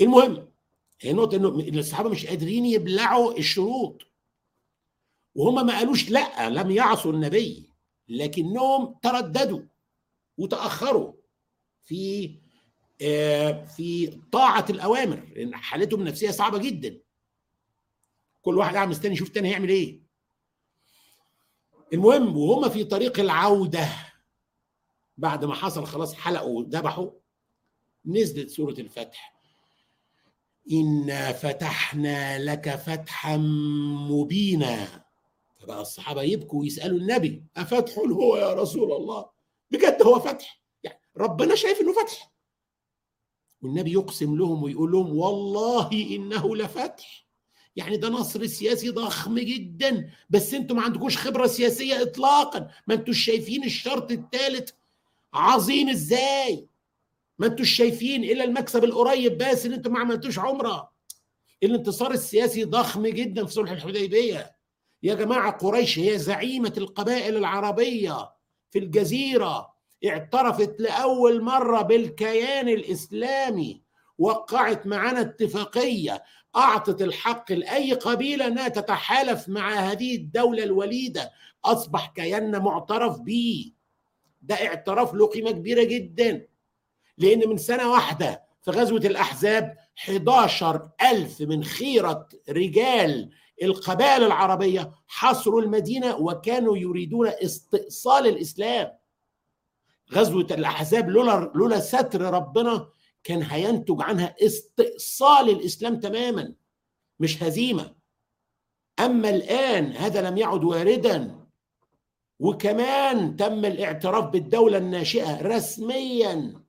المهم 0.00 0.48
هي 1.00 1.10
النقطه 1.10 1.36
إنه 1.36 1.48
الصحابه 1.78 2.10
مش 2.10 2.26
قادرين 2.26 2.66
يبلعوا 2.66 3.38
الشروط. 3.38 4.02
وهم 5.34 5.66
ما 5.66 5.78
قالوش 5.78 6.10
لا 6.10 6.50
لم 6.50 6.70
يعصوا 6.70 7.12
النبي 7.12 7.70
لكنهم 8.08 8.94
ترددوا 9.02 9.62
وتأخروا 10.38 11.12
في 11.82 12.34
في 13.76 14.20
طاعة 14.32 14.66
الأوامر 14.70 15.32
لأن 15.36 15.54
حالتهم 15.54 16.00
النفسية 16.00 16.30
صعبة 16.30 16.58
جدا. 16.58 17.00
كل 18.42 18.58
واحد 18.58 18.74
قاعد 18.74 18.88
مستني 18.88 19.12
يشوف 19.12 19.28
التاني 19.28 19.48
هيعمل 19.48 19.68
إيه. 19.68 20.00
المهم 21.92 22.36
وهم 22.36 22.68
في 22.68 22.84
طريق 22.84 23.20
العودة. 23.20 23.88
بعد 25.16 25.44
ما 25.44 25.54
حصل 25.54 25.86
خلاص 25.86 26.14
حلقوا 26.14 26.58
وذبحوا. 26.58 27.10
نزلت 28.06 28.50
سورة 28.50 28.72
الفتح. 28.72 29.34
انا 30.72 31.32
فتحنا 31.32 32.38
لك 32.38 32.76
فتحا 32.76 33.36
مبينا. 34.10 35.01
فبقى 35.62 35.80
الصحابة 35.80 36.22
يبكوا 36.22 36.60
ويسألوا 36.60 36.98
النبي 36.98 37.42
أفتح 37.56 37.98
هو 37.98 38.36
يا 38.36 38.52
رسول 38.54 38.92
الله؟ 38.92 39.26
بجد 39.70 40.02
هو 40.02 40.20
فتح؟ 40.20 40.62
يعني 40.82 41.00
ربنا 41.16 41.54
شايف 41.54 41.80
إنه 41.80 41.92
فتح. 41.92 42.32
والنبي 43.62 43.92
يقسم 43.92 44.36
لهم 44.36 44.62
ويقول 44.62 44.92
لهم 44.92 45.16
والله 45.18 45.92
إنه 45.92 46.56
لفتح. 46.56 47.26
يعني 47.76 47.96
ده 47.96 48.08
نصر 48.08 48.46
سياسي 48.46 48.90
ضخم 48.90 49.38
جدا. 49.38 50.10
بس 50.30 50.54
أنتوا 50.54 50.76
ما 50.76 50.82
عندكوش 50.82 51.16
خبرة 51.18 51.46
سياسية 51.46 52.02
اطلاقا. 52.02 52.68
ما 52.86 52.94
أنتوش 52.94 53.24
شايفين 53.24 53.64
الشرط 53.64 54.10
الثالث؟ 54.10 54.70
عظيم 55.34 55.88
إزاي؟ 55.88 56.66
ما 57.38 57.46
أنتوش 57.46 57.70
شايفين 57.70 58.24
إلا 58.24 58.44
المكسب 58.44 58.84
القريب 58.84 59.38
بس 59.38 59.66
ان 59.66 59.72
أنتوا 59.72 59.92
ما 59.92 59.98
عملتوش 60.00 60.38
عمرة. 60.38 60.92
الانتصار 61.62 62.10
السياسي 62.10 62.64
ضخم 62.64 63.06
جدا 63.06 63.46
في 63.46 63.52
صلح 63.52 63.70
الحديبية. 63.70 64.61
يا 65.02 65.14
جماعة 65.14 65.52
قريش 65.52 65.98
هي 65.98 66.18
زعيمة 66.18 66.72
القبائل 66.76 67.36
العربية 67.36 68.30
في 68.70 68.78
الجزيرة. 68.78 69.72
اعترفت 70.06 70.76
لأول 70.80 71.42
مرة 71.42 71.82
بالكيان 71.82 72.68
الإسلامي 72.68 73.82
وقعت 74.18 74.86
معنا 74.86 75.20
اتفاقية 75.20 76.22
أعطت 76.56 77.02
الحق 77.02 77.52
لأي 77.52 77.92
قبيلة 77.92 78.46
أنها 78.46 78.68
تتحالف 78.68 79.48
مع 79.48 79.74
هذه 79.74 80.16
الدولة 80.16 80.64
الوليدة. 80.64 81.30
أصبح 81.64 82.12
كياننا 82.16 82.58
معترف 82.58 83.18
به 83.20 83.72
ده 84.42 84.54
اعتراف 84.54 85.14
له 85.14 85.26
قيمة 85.26 85.50
كبيرة 85.50 85.84
جدا. 85.84 86.46
لأن 87.18 87.48
من 87.48 87.56
سنة 87.56 87.90
واحدة 87.92 88.42
في 88.62 88.70
غزوة 88.70 89.00
الأحزاب 89.00 89.76
11 89.98 90.88
ألف 91.02 91.40
من 91.40 91.64
خيرة 91.64 92.28
رجال 92.48 93.30
القبائل 93.62 94.24
العربية 94.24 94.92
حصروا 95.06 95.62
المدينة 95.62 96.16
وكانوا 96.16 96.76
يريدون 96.76 97.26
استئصال 97.28 98.26
الإسلام. 98.26 98.92
غزوة 100.12 100.46
الأحزاب 100.50 101.10
لولا 101.10 101.52
لولا 101.54 101.80
ستر 101.80 102.20
ربنا 102.20 102.88
كان 103.24 103.42
هينتج 103.42 103.96
عنها 104.02 104.34
استئصال 104.42 105.50
الإسلام 105.50 106.00
تماما 106.00 106.54
مش 107.20 107.42
هزيمة. 107.42 107.94
أما 109.00 109.30
الآن 109.30 109.92
هذا 109.92 110.30
لم 110.30 110.36
يعد 110.36 110.64
واردا. 110.64 111.46
وكمان 112.40 113.36
تم 113.36 113.64
الاعتراف 113.64 114.24
بالدولة 114.24 114.78
الناشئة 114.78 115.42
رسميا. 115.42 116.62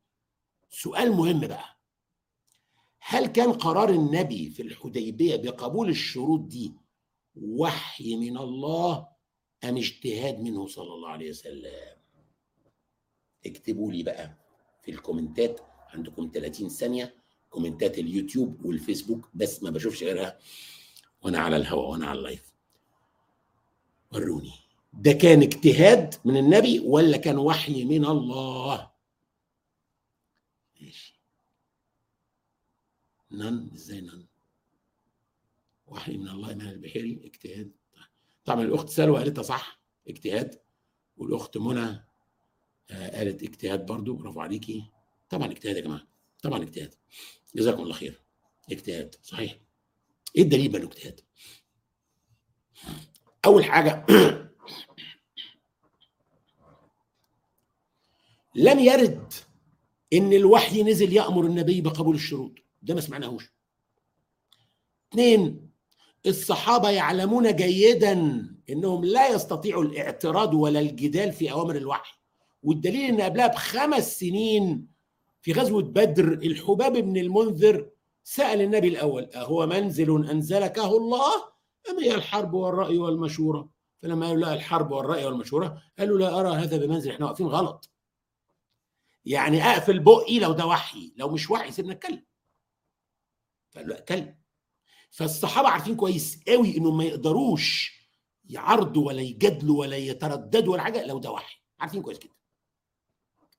سؤال 0.70 1.12
مهم 1.12 1.40
بقى. 1.40 1.73
هل 3.06 3.26
كان 3.26 3.54
قرار 3.54 3.90
النبي 3.90 4.50
في 4.50 4.62
الحديبية 4.62 5.36
بقبول 5.36 5.90
الشروط 5.90 6.40
دي 6.40 6.74
وحي 7.36 8.16
من 8.16 8.38
الله 8.38 9.08
أم 9.64 9.78
اجتهاد 9.78 10.40
منه 10.40 10.68
صلى 10.68 10.94
الله 10.94 11.10
عليه 11.10 11.30
وسلم؟ 11.30 11.98
اكتبوا 13.46 13.92
لي 13.92 14.04
بقى 14.04 14.38
في 14.82 14.92
الكومنتات 14.92 15.60
عندكم 15.90 16.32
30 16.34 16.70
ثانية 16.70 17.16
كومنتات 17.50 17.98
اليوتيوب 18.00 18.66
والفيسبوك 18.66 19.30
بس 19.34 19.64
ما 19.64 19.70
بشوفش 19.70 20.04
غيرها. 20.04 20.40
وأنا 21.22 21.40
على 21.40 21.56
الهواء 21.58 21.90
وأنا 21.90 22.08
على 22.08 22.20
ال 22.20 22.25
live. 22.25 22.54
وروني 24.14 24.54
ده 24.94 25.12
كان 25.14 25.42
اجتهاد 25.42 26.16
من 26.26 26.38
النبي 26.38 26.80
ولا 26.80 27.18
كان 27.18 27.38
وحي 27.38 27.86
من 27.86 28.06
الله 28.06 28.92
ماشي 30.82 31.20
نن 33.34 33.70
إزاي 33.74 34.02
نن 34.02 34.25
وحي 35.88 36.18
من 36.18 36.28
الله 36.30 36.54
من 36.56 36.62
البحيري 36.62 37.22
اجتهاد. 37.25 37.72
طبعا 38.46 38.63
الأخت 38.63 38.90
سلوى 38.90 39.18
قالتها 39.18 39.42
صح 39.42 39.80
اجتهاد. 40.08 40.62
والأخت 41.18 41.58
منى 41.58 42.06
آه 42.92 43.18
قالت 43.18 43.44
اجتهاد 43.44 43.86
برضو 43.86 44.13
برافو 44.13 44.42
عليكي. 44.42 44.84
طبعا 45.30 45.52
اجتهاد 45.52 45.75
يا 45.75 45.82
جماعة 45.82 46.08
طبعا 46.44 46.63
اجتهاد. 46.63 46.96
جزاكم 47.56 47.84
الله 47.84 47.94
خير. 47.94 48.22
اجتهاد 48.72 49.16
صحيح. 49.24 49.60
إيه 50.36 50.44
الدليل 50.44 50.72
بقى 50.72 50.82
الاجتهاد 50.82 51.22
أول 53.46 53.66
حاجة 53.66 54.06
لم 58.56 58.80
يرد 58.80 59.34
إن 60.13 60.34
الوحي 60.34 60.84
نزل 60.84 61.13
يأمر 61.13 61.46
النبي 61.46 61.82
بقبول 61.82 62.16
الشروط. 62.16 62.62
ده 62.84 62.96
ما 62.96 63.02
سمعناهوش. 63.02 63.54
اثنين 65.12 65.70
الصحابة 66.25 66.90
يعلمون 66.90 67.56
جيدا 67.56 68.13
إنهم 68.70 69.06
لا 69.06 69.30
يستطيعوا 69.30 69.84
الاعتراض 69.84 70.54
ولا 70.54 70.80
الجدال 70.80 71.32
في 71.32 71.52
أوامر 71.52 71.75
الوحي. 71.75 72.13
والدليل 72.63 73.02
إن 73.10 73.22
قبلها 73.22 73.48
بخمس 73.48 74.20
سنين 74.20 74.88
في 75.42 75.52
غزوة 75.52 75.84
بدر 75.84 76.34
الحباب 76.34 76.98
بن 76.98 77.18
المنذر 77.18 77.90
سأل 78.24 78.62
النبي 78.62 78.88
الأول 78.88 79.24
أهو 79.24 79.66
منزل 79.66 80.30
أنزلكه 80.30 80.98
الله؟ 80.98 81.34
أم 81.90 82.00
هي 82.00 82.16
الحرب 82.16 82.54
والرأي 82.54 82.98
والمشورة؟ 82.98 83.70
فلما 84.02 84.28
قالوا 84.28 84.42
لا 84.42 84.54
الحرب 84.54 84.92
والرأي 84.92 85.25
والمشورة 85.25 85.82
قالوا 86.00 86.18
لا 86.18 86.40
أرى 86.40 86.50
هذا 86.50 86.78
بمنزل 86.78 87.12
إحنا 87.12 87.25
واقفين 87.25 87.48
غلط. 87.48 87.90
يعني 89.25 89.63
أقفل 89.63 90.00
بقي 90.00 90.40
لو 90.40 90.52
ده 90.54 90.66
وحي 90.66 91.13
لو 91.18 91.30
مش 91.30 91.50
وحي 91.50 91.72
سيبنا 91.72 91.94
نتكلم. 91.94 92.24
فقال 93.74 93.88
له 93.88 93.96
اتكلم 93.96 94.36
فالصحابة 95.12 95.70
عارفين 95.70 95.96
كويس 95.96 96.39
قوي 96.48 96.77
إنهم 96.77 96.98
ما 96.98 97.03
يقدروش 97.03 97.94
يعرضوا 98.46 99.08
ولا 99.08 99.22
يجادلوا 99.22 99.80
ولا 99.80 99.98
يترددوا 99.98 100.74
ولا 100.74 100.82
حاجة 100.84 101.06
لو 101.06 101.20
ده 101.20 101.32
وحي 101.32 101.56
عارفين 101.80 102.01
كويس 102.01 102.20
كده 102.20 102.34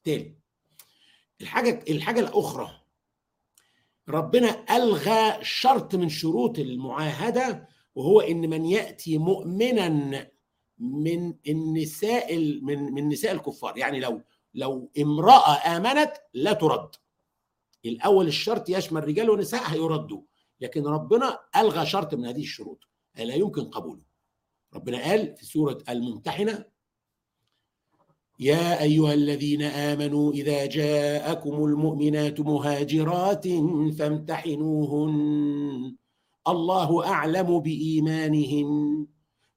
تاني 0.04 0.40
الحاجة 1.40 1.84
الحاجة 1.88 2.20
الأخرى. 2.20 2.70
ربنا 4.08 4.76
ألغى 4.76 5.44
شرط 5.44 5.94
من 5.94 6.08
شروط 6.08 6.58
المعاهدة 6.58 7.68
وهو 7.94 8.20
إن 8.20 8.50
من 8.50 8.66
يأتي 8.66 9.18
مؤمنا 9.18 9.88
من 10.78 11.34
النساء 11.48 12.36
من 12.62 12.92
من 12.94 13.08
نساء 13.08 13.32
الكفار. 13.32 13.78
يعني 13.78 14.00
لو 14.00 14.22
لو 14.54 14.90
امرأة 14.98 15.76
آمنت 15.76 16.12
لا 16.34 16.52
ترد. 16.52 16.94
الأول 17.86 18.26
الشرط 18.26 18.68
يشمل 18.68 19.08
رجال 19.08 19.30
ونساء 19.30 19.62
هيردوا 19.66 20.22
لكن 20.60 20.86
ربنا 20.86 21.38
ألغى 21.56 21.86
شرط 21.86 22.14
من 22.14 22.26
هذه 22.26 22.40
الشروط 22.40 22.78
لا 23.18 23.34
يمكن 23.34 23.64
قبوله. 23.64 24.02
ربنا 24.74 25.04
قال 25.04 25.36
في 25.36 25.46
سورة 25.46 25.78
الممتحنة 25.88 26.64
يا 28.40 28.82
أيها 28.82 29.14
الذين 29.14 29.62
آمنوا 29.62 30.32
إذا 30.32 30.66
جاءكم 30.66 31.64
المؤمنات 31.64 32.40
مهاجرات 32.40 33.48
فامتحنوهن. 33.98 35.96
الله 36.48 37.06
أعلم 37.06 37.58
بايمانهن 37.58 39.06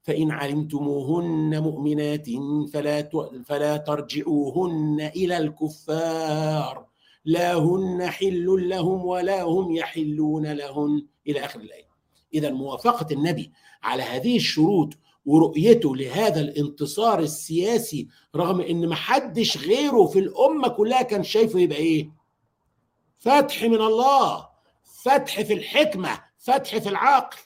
فإن 0.02 0.32
علمتموهن 0.32 1.64
مؤمنات 1.64 2.28
فلا 2.74 3.10
فلا 3.46 3.78
ترجعوهن 3.78 5.12
إلى 5.16 5.38
الكفار. 5.38 6.88
لا 7.26 7.54
هن 7.56 8.10
حل 8.10 8.70
لهم 8.70 9.06
ولا 9.06 9.42
هم 9.44 9.72
يحلون 9.76 10.48
لهن 10.52 11.08
إلى 11.28 11.46
آخر 11.46 11.60
الآية. 11.60 11.88
اذا 12.34 12.52
موافقة 12.52 13.08
النبي 13.14 13.52
على 13.84 14.04
هذه 14.04 14.36
الشروط 14.38 14.94
ورؤيته 15.26 15.96
لهذا 15.96 16.42
الانتصار 16.42 17.20
السياسي 17.20 18.08
رغم 18.36 18.62
إن 18.62 18.88
ما 18.88 18.96
حدش 18.96 19.58
غيره 19.58 20.06
في 20.08 20.20
الأمة 20.20 20.68
كلها 20.68 21.02
كان 21.02 21.24
شايفه 21.24 21.60
يبقى 21.60 21.78
إيه؟ 21.78 22.12
فتح 23.18 23.64
من 23.64 23.82
الله 23.82 24.50
فتح 25.04 25.42
في 25.42 25.54
الحكمة 25.54 26.24
فتح 26.38 26.78
في 26.78 26.90
العقل. 26.90 27.38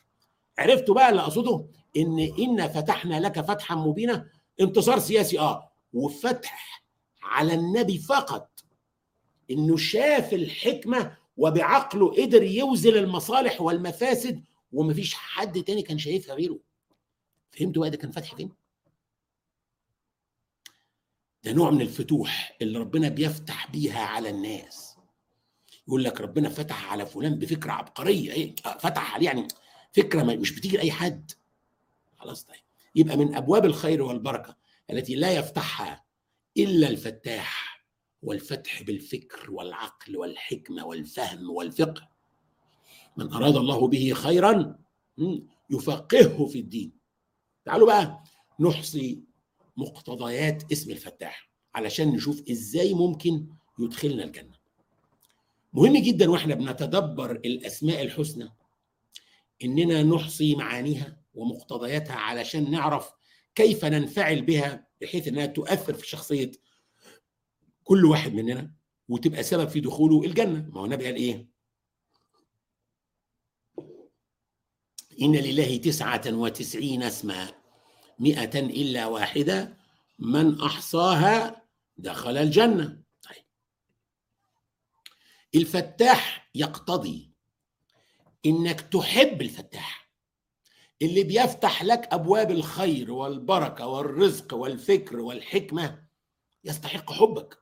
عرفتوا 0.60 0.95
بقى 0.95 1.10
اللي 1.10 1.21
أقصده؟ 1.21 1.65
إن 1.97 2.19
إن 2.39 2.67
فتحنا 2.67 3.19
لك 3.19 3.41
فتحا 3.41 3.75
مبينا. 3.75 4.25
انتصار 4.62 4.99
سياسي 4.99 5.39
آه. 5.39 5.71
وفتح 5.93 6.84
على 7.23 7.53
النبي 7.53 7.97
فقط. 7.97 8.50
إنه 9.51 9.77
شاف 9.77 10.34
الحكمة 10.34 11.17
وبعقله 11.38 12.12
قدر 12.23 12.43
يوزن 12.43 12.93
المصالح 12.97 13.62
والمفاسد 13.62 14.43
ومفيش 14.73 15.13
حد 15.13 15.63
تاني 15.63 15.82
كان 15.82 15.97
شايفها 15.97 16.36
غيره. 16.36 16.60
فهمتوا 17.51 17.82
بقى 17.82 17.89
ده 17.89 17.97
كان 17.97 18.12
فتح 18.12 18.36
فين؟ 18.36 18.51
ده 21.43 21.51
نوع 21.51 21.69
من 21.71 21.82
الفتوح 21.82 22.58
اللي 22.62 22.80
ربنا 22.80 23.10
بيفتح 23.10 23.71
بيها 23.71 23.99
على 23.99 24.30
الناس. 24.30 24.95
يقول 25.88 26.04
لك 26.04 26.21
ربنا 26.21 26.49
فتح 26.49 26.91
على 26.91 27.06
فلان 27.06 27.39
بفكرة 27.39 27.71
عبقرية. 27.71 28.32
إيه؟ 28.32 28.56
فتح 28.56 29.13
عليه 29.15 29.25
يعني 29.25 29.47
فكرة 29.93 30.23
مش 30.23 30.51
بتيجي 30.51 30.77
لأي 30.77 30.91
حد. 30.91 31.32
خلاص 32.17 32.43
طيب. 32.43 32.60
يبقى 32.95 33.17
من 33.17 33.36
أبواب 33.36 33.65
الخير 33.65 34.01
والبركة 34.01 34.56
التي 34.91 35.15
لا 35.15 35.32
يفتحها 35.32 36.04
إلا 36.58 36.89
الفتاح. 36.89 37.70
والفتح 38.21 38.81
بالفكر 38.81 39.51
والعقل 39.51 40.17
والحكمة 40.17 40.86
والفهم 40.86 41.49
والفقه. 41.49 42.10
من 43.17 43.34
أراد 43.34 43.55
الله 43.55 43.88
به 43.88 44.13
خيرا 44.13 44.79
يفقهه 45.69 46.45
في 46.45 46.60
الدين. 46.60 46.91
تعالوا 47.65 47.88
بقى 47.88 48.23
نحصي 48.60 49.23
مقتضيات 49.77 50.71
اسم 50.71 50.91
الفتاح 50.91 51.51
علشان 51.75 52.07
نشوف 52.07 52.49
إزاي 52.51 52.93
ممكن 52.93 53.47
يدخلنا 53.79 54.23
الجنة. 54.23 54.62
مهم 55.73 55.97
جدا 55.97 56.31
وإحنا 56.31 56.55
بنتدبر 56.55 57.31
الأسماء 57.31 58.01
الحسنى 58.01 58.49
إننا 59.63 60.03
نحصي 60.03 60.55
معانيها 60.55 61.17
ومقتضياتها 61.34 62.15
علشان 62.15 62.71
نعرف 62.71 63.12
كيف 63.55 63.86
ننفعل 63.86 64.41
بها 64.41 64.88
بحيث 65.01 65.27
إنها 65.27 65.45
تؤثر 65.45 65.93
في 65.93 66.07
شخصية 66.07 66.51
كل 67.83 68.05
واحد 68.05 68.33
مننا 68.33 68.71
وتبقى 69.09 69.43
سبب 69.43 69.69
في 69.69 69.79
دخوله 69.79 70.23
الجنة. 70.23 70.69
ما 70.73 70.81
هو 70.81 70.85
النبي 70.85 71.05
قال 71.05 71.15
إيه؟ 71.15 71.47
إن 75.21 75.35
لله 75.35 75.77
تسعة 75.77 76.21
وتسعين 76.27 77.03
اسما 77.03 77.53
مئة 78.19 78.59
إلا 78.59 79.05
واحدة 79.05 79.77
من 80.19 80.61
أحصاها 80.61 81.61
دخل 81.97 82.37
الجنة. 82.37 83.01
طيب. 83.23 83.43
الفتاح 85.55 86.49
يقتضي 86.55 87.31
إنك 88.45 88.81
تحب 88.81 89.41
الفتاح. 89.41 90.11
اللي 91.01 91.23
بيفتح 91.23 91.83
لك 91.83 92.13
أبواب 92.13 92.51
الخير 92.51 93.11
والبركة 93.11 93.87
والرزق 93.87 94.53
والفكر 94.53 95.19
والحكمة 95.19 96.05
يستحق 96.63 97.11
حبك. 97.11 97.61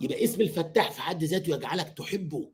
يبقى 0.00 0.24
اسم 0.24 0.40
الفتاح 0.40 0.90
في 0.90 1.00
حد 1.00 1.24
ذاته 1.24 1.54
يجعلك 1.54 1.88
تحبه. 1.88 2.52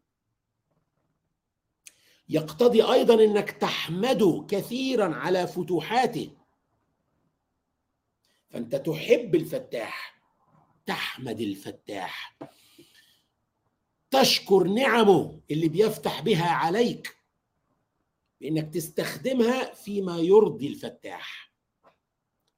يقتضي 2.28 2.82
أيضا 2.82 3.14
إنك 3.24 3.50
تحمده 3.50 4.46
كثيرا 4.48 5.14
على 5.14 5.46
فتوحاته. 5.46 6.30
فأنت 8.50 8.76
تحب 8.76 9.34
الفتاح 9.34 10.22
تحمد 10.86 11.40
الفتاح. 11.40 12.38
تشكر 14.10 14.64
نعمه 14.64 15.40
اللي 15.50 15.68
بيفتح 15.68 16.20
بها 16.20 16.50
عليك 16.50 17.16
بإنك 18.40 18.74
تستخدمها 18.74 19.74
فيما 19.74 20.18
يرضي 20.18 20.66
الفتاح. 20.66 21.52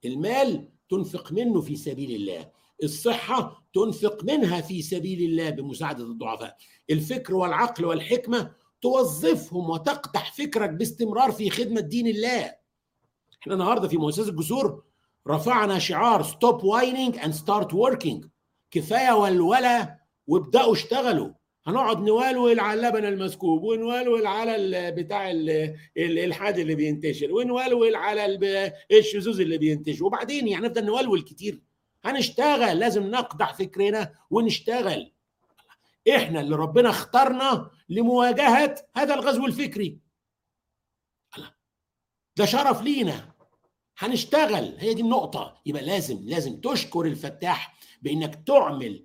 المال 0.05 0.68
تنفق 0.88 1.33
منه 1.33 1.61
في 1.61 1.77
سبيل 1.77 2.11
الله. 2.14 2.53
الصحة 2.83 3.64
تنفق 3.75 4.25
منها 4.25 4.61
في 4.61 4.83
سبيل 4.83 5.31
الله 5.31 5.51
بمساعدة 5.51 6.05
الضعفاء. 6.05 6.57
الفكر 6.90 7.35
والعقل 7.35 7.85
والحكمة 7.85 8.51
توظفهم 8.83 9.71
وتقدح 9.71 10.33
فكرك 10.35 10.71
باستمرار 10.71 11.33
في 11.33 11.51
خدمة 11.51 11.81
دين 11.81 12.07
الله. 12.07 12.55
إحنا 13.42 13.55
النهاردة 13.55 13.88
في 13.88 13.97
مؤسسة 13.97 14.29
الجسور 14.29 14.83
رفعنا 15.29 15.79
شعار 15.79 16.23
stop 16.22 16.64
whining 16.64 17.18
and 17.18 17.35
start 17.35 17.74
working 17.74 18.24
كفاية 18.71 19.12
ولولة 19.12 19.98
وابدأوا 20.27 20.73
اشتغلوا. 20.73 21.31
هنقعد 21.66 22.03
نولول 22.02 22.61
على 22.61 22.81
اللبن 22.81 23.05
المسكوب 23.05 23.62
ونولول 23.62 24.26
على 24.27 24.90
بتاع 24.90 25.31
الالحاد 25.97 26.59
اللي 26.59 26.75
بينتشر 26.75 27.33
ونولول 27.33 27.94
على 27.95 28.38
الشذوذ 28.92 29.40
اللي 29.40 29.59
بينتشر. 29.59 30.05
وبعدين 30.05 30.49
يعني 30.49 30.66
نفضل 30.66 30.85
نولول 30.85 31.23
كتير. 31.23 31.61
هنشتغل 32.04 32.78
لازم 32.78 33.02
نقدح 33.10 33.54
فكرنا 33.54 34.14
ونشتغل. 34.30 35.12
إحنا 36.16 36.40
اللي 36.40 36.56
ربنا 36.56 36.90
اختارنا 36.90 37.70
لمواجهة 37.88 38.74
هذا 38.96 39.14
الغزو 39.14 39.46
الفكري. 39.46 39.98
ده 42.36 42.44
شرف 42.44 42.82
لينا. 42.82 43.32
هنشتغل. 43.98 44.76
هي 44.78 44.94
دي 44.94 45.02
النقطة. 45.02 45.60
يبقى 45.66 45.82
لازم 45.82 46.20
لازم 46.24 46.60
تشكر 46.60 47.06
الفتاح 47.06 47.78
بإنك 48.02 48.34
تعمل 48.46 49.04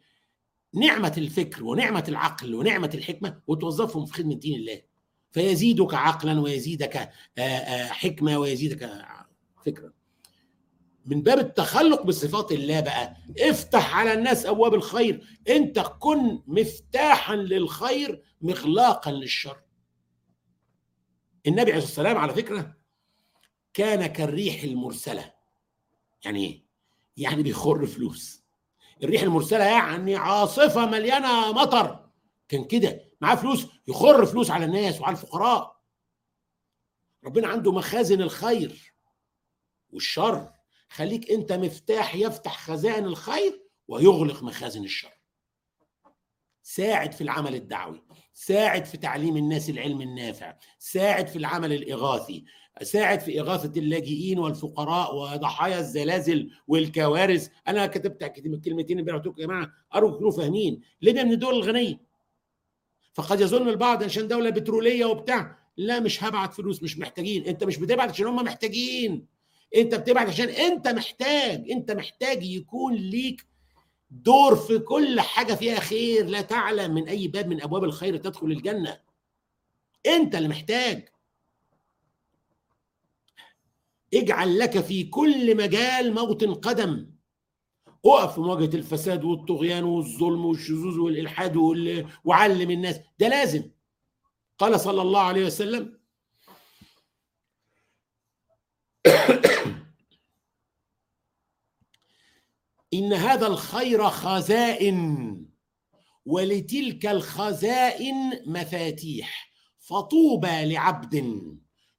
نعمة 0.74 1.14
الفكر 1.18 1.64
ونعمة 1.64 2.04
العقل 2.08 2.56
ونعمة 2.56 2.92
الحكمة 2.94 3.42
وتوظفهم 3.48 4.06
في 4.06 4.14
خدمة 4.14 4.36
دين 4.36 4.56
الله. 4.60 4.82
فيزيدك 5.32 5.94
عقلا 5.94 6.40
ويزيدك 6.42 7.10
حكمة 7.90 8.38
ويزيدك 8.38 9.06
فكرا. 9.66 9.97
من 11.08 11.22
باب 11.22 11.40
التخلق 11.40 12.02
بصفات 12.02 12.52
الله 12.52 12.80
بقى. 12.80 13.18
افتح 13.40 13.96
على 13.96 14.14
الناس 14.14 14.46
أبواب 14.46 14.74
الخير. 14.74 15.40
أنت 15.50 15.80
كن 15.80 16.44
مفتاحا 16.48 17.36
للخير 17.36 18.24
مغلاقا 18.42 19.12
للشر. 19.12 19.62
النبي 21.48 21.72
عليه 21.72 21.84
الصلاة 21.84 22.04
والسلام 22.08 22.18
على 22.18 22.34
فكرة 22.34 22.78
كان 23.74 24.06
كالريح 24.06 24.64
المرسلة. 24.64 25.34
يعني 26.26 26.46
إيه؟ 26.46 26.66
يعني 27.18 27.44
بيخر 27.44 27.86
فلوس. 27.86 28.44
الريح 29.04 29.22
المرسلة 29.22 29.64
يعني 29.66 30.16
عاصفة 30.16 30.86
مليانة 30.86 31.52
مطر. 31.54 32.10
كان 32.50 32.64
كده. 32.64 33.02
معاه 33.22 33.36
فلوس 33.36 33.68
يخر 33.88 34.26
فلوس 34.26 34.52
على 34.52 34.66
الناس 34.66 35.02
وعلى 35.02 35.16
الفقراء. 35.16 35.78
ربنا 37.26 37.48
عنده 37.48 37.72
مخازن 37.72 38.22
الخير 38.22 38.94
والشر. 39.90 40.57
خليك 40.90 41.32
انت 41.32 41.52
مفتاح 41.54 42.16
يفتح 42.16 42.58
خزائن 42.58 43.06
الخير 43.06 43.64
ويغلق 43.88 44.44
مخازن 44.44 44.84
الشر. 44.84 45.18
ساعد 46.64 47.12
في 47.12 47.22
العمل 47.22 47.56
الدعوي 47.56 48.04
ساعد 48.34 48.86
في 48.86 48.98
تعليم 48.98 49.38
الناس 49.38 49.70
العلم 49.70 50.02
النافع 50.02 50.56
ساعد 50.80 51.28
في 51.28 51.36
العمل 51.36 51.74
الإغاثي 51.74 52.46
ساعد 52.82 53.20
في 53.20 53.40
إغاثة 53.40 53.80
اللاجئين 53.80 54.40
والفقراء 54.40 55.16
وضحايا 55.16 55.80
الزلازل 55.80 56.52
والكوارث. 56.68 57.50
أنا 57.68 57.88
كتبت 57.88 58.24
الكلمتين 58.24 59.00
اللي 59.00 59.12
لكم 59.12 59.42
يا 59.42 59.46
جماعة 59.46 59.72
أرجو 59.96 60.14
تكونوا 60.16 60.32
فاهمين؟ 60.32 60.82
ليبيا 61.02 61.24
من 61.24 61.32
الدول 61.32 61.56
الغنية. 61.56 62.02
فقد 63.14 63.42
يظن 63.42 63.70
البعض 63.70 64.04
عشان 64.04 64.28
دولة 64.28 64.50
بترولية 64.50 65.06
وبتاع 65.06 65.58
لا 65.78 66.00
مش 66.00 66.24
هبعت 66.24 66.54
فلوس 66.54 66.84
مش 66.84 66.98
محتاجين. 66.98 67.46
أنت 67.46 67.64
مش 67.64 67.78
بتبعت 67.78 68.10
عشان 68.10 68.28
هم 68.28 68.36
محتاجين. 68.36 69.28
انت 69.76 69.96
بتبعت 69.96 70.28
عشان 70.28 70.50
انت 70.50 70.88
محتاج 70.88 71.72
انت 71.72 71.92
محتاج 71.92 72.44
يكون 72.44 72.94
ليك 72.94 73.48
دور 74.12 74.56
في 74.56 74.80
كل 74.80 75.22
حاجة 75.22 75.54
فيها 75.54 75.80
خير 75.80 76.26
لا 76.26 76.42
تعلم 76.42 76.94
من 76.94 77.08
أي 77.08 77.28
باب 77.28 77.48
من 77.48 77.62
أبواب 77.62 77.84
الخير 77.84 78.18
تدخل 78.18 78.48
الجنة. 78.48 79.00
انت 80.06 80.36
اللي 80.36 80.48
محتاج. 80.48 81.10
اجعل 84.14 84.60
لك 84.60 84.80
في 84.80 85.04
كل 85.04 85.58
مجال 85.58 86.14
موطن 86.14 86.54
قدم. 86.54 87.12
اقف 88.06 88.34
في 88.34 88.42
مواجهة 88.42 88.76
الفساد 88.76 89.24
والطغيان 89.24 89.84
والظلم 89.84 90.46
والشذوذ 90.46 91.00
والإلحاد 91.00 91.58
وعلم 92.26 92.72
الناس. 92.72 93.00
ده 93.20 93.28
لازم. 93.28 93.72
قال 94.58 94.80
صلى 94.80 95.02
الله 95.02 95.22
عليه 95.22 95.46
وسلم 95.46 95.97
إن 102.94 103.14
هذا 103.14 103.48
الخير 103.48 104.10
خزائن 104.10 105.46
ولتلك 106.26 107.06
الخزائن 107.06 108.16
مفاتيح. 108.46 109.48
فطوبى 109.80 110.66
لعبد 110.66 111.42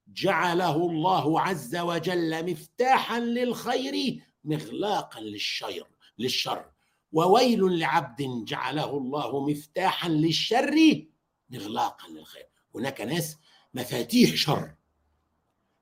جعله 0.09 0.77
الله 0.77 1.41
عز 1.41 1.77
وجل 1.77 2.51
مفتاحا 2.51 3.21
للخير 3.21 4.23
مغلاقا 4.45 5.21
للشر 5.21 5.89
للشر. 6.19 6.71
وويل 7.13 7.79
لعبد 7.79 8.45
جعله 8.45 8.99
الله 8.99 9.49
مفتاحا 9.49 10.09
للشر 10.09 11.07
مغلاقا 11.51 12.09
للخير. 12.09 12.47
هناك 12.75 13.01
ناس 13.01 13.37
مفاتيح 13.75 14.35
شر 14.35 14.75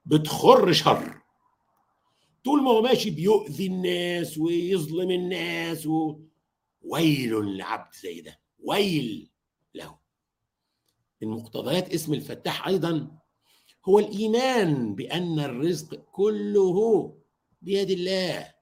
بتخر 0.05 0.73
شر. 0.73 1.26
طول 2.47 2.63
ما 2.63 2.71
هو 2.71 2.83
ماشي 2.83 3.11
بيؤذي 3.11 3.67
الناس 3.67 4.39
ويظلم 4.39 5.11
الناس 5.11 5.87
و... 5.87 6.21
ويل 6.83 7.57
لعبد 7.57 7.95
زي 7.95 8.21
ده 8.21 8.41
ويل 8.59 9.31
له. 9.75 9.99
من 11.23 11.29
مقتضيات 11.29 11.95
اسم 11.95 12.15
الفتاح 12.15 12.67
أيضا 12.69 13.19
هو 13.89 13.99
الإيمان 13.99 14.95
بأن 14.95 15.41
الرزق 15.41 15.95
كله 15.95 17.13
بيد 17.63 17.91
الله. 17.91 18.55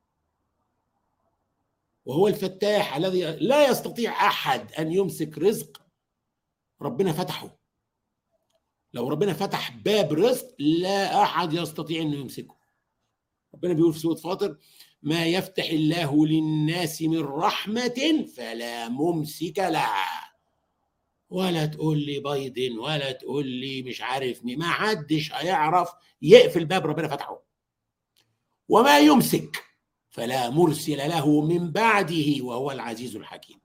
وهو 2.04 2.28
الفتاح 2.28 2.96
الذي 2.96 3.22
لا 3.22 3.68
يستطيع 3.70 4.26
أحد 4.26 4.72
أن 4.72 4.92
يمسك 4.92 5.38
رزق 5.38 5.82
ربنا 6.82 7.12
فتحه. 7.12 7.58
لو 8.92 9.08
ربنا 9.08 9.32
فتح 9.32 9.76
باب 9.76 10.12
رزق 10.12 10.54
لا 10.58 11.22
أحد 11.22 11.52
يستطيع 11.52 12.02
انه 12.02 12.16
يمسكه. 12.16 12.63
ربنا 13.54 13.72
بيقول 13.72 13.92
في 13.92 13.98
سورة 13.98 14.14
فاطر 14.14 14.56
ما 15.02 15.26
يفتح 15.26 15.64
الله 15.64 16.26
للناس 16.26 17.02
من 17.02 17.20
رحمة 17.20 18.26
فلا 18.36 18.88
ممسك 18.88 19.58
لها. 19.58 20.34
ولا 21.30 21.66
تقول 21.66 21.98
لي 21.98 22.20
بايدن 22.20 22.78
ولا 22.78 23.12
تقول 23.12 23.46
لي 23.46 23.82
مش 23.82 24.02
عارف 24.02 24.44
مين 24.44 24.58
ما 24.58 24.70
حدش 24.70 25.32
هيعرف 25.32 25.90
يقفل 26.22 26.64
باب 26.64 26.86
ربنا 26.86 27.08
فتحه. 27.08 27.44
وما 28.68 28.98
يمسك 28.98 29.64
فلا 30.08 30.50
مرسل 30.50 30.96
له 30.96 31.40
من 31.40 31.72
بعده 31.72 32.24
وهو 32.40 32.70
العزيز 32.70 33.16
الحكيم. 33.16 33.60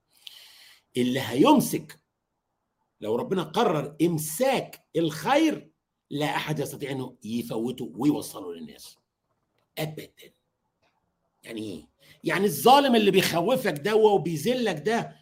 اللي 0.96 1.20
هيمسك 1.20 2.00
لو 3.00 3.16
ربنا 3.16 3.42
قرر 3.42 3.96
إمساك 4.02 4.86
الخير 4.96 5.70
لا 6.10 6.36
أحد 6.36 6.58
يستطيع 6.58 6.90
إنه 6.90 7.16
يفوته 7.24 7.92
ويوصله 7.96 8.54
للناس. 8.54 8.99
ابدا. 9.82 10.32
يعني 11.42 11.60
إيه؟ 11.60 11.88
يعني 12.24 12.44
الظالم 12.44 12.96
اللي 12.96 13.10
بيخوفك 13.10 13.78
ده 13.78 13.94
وبيذلك 13.96 14.82
ده 14.86 15.16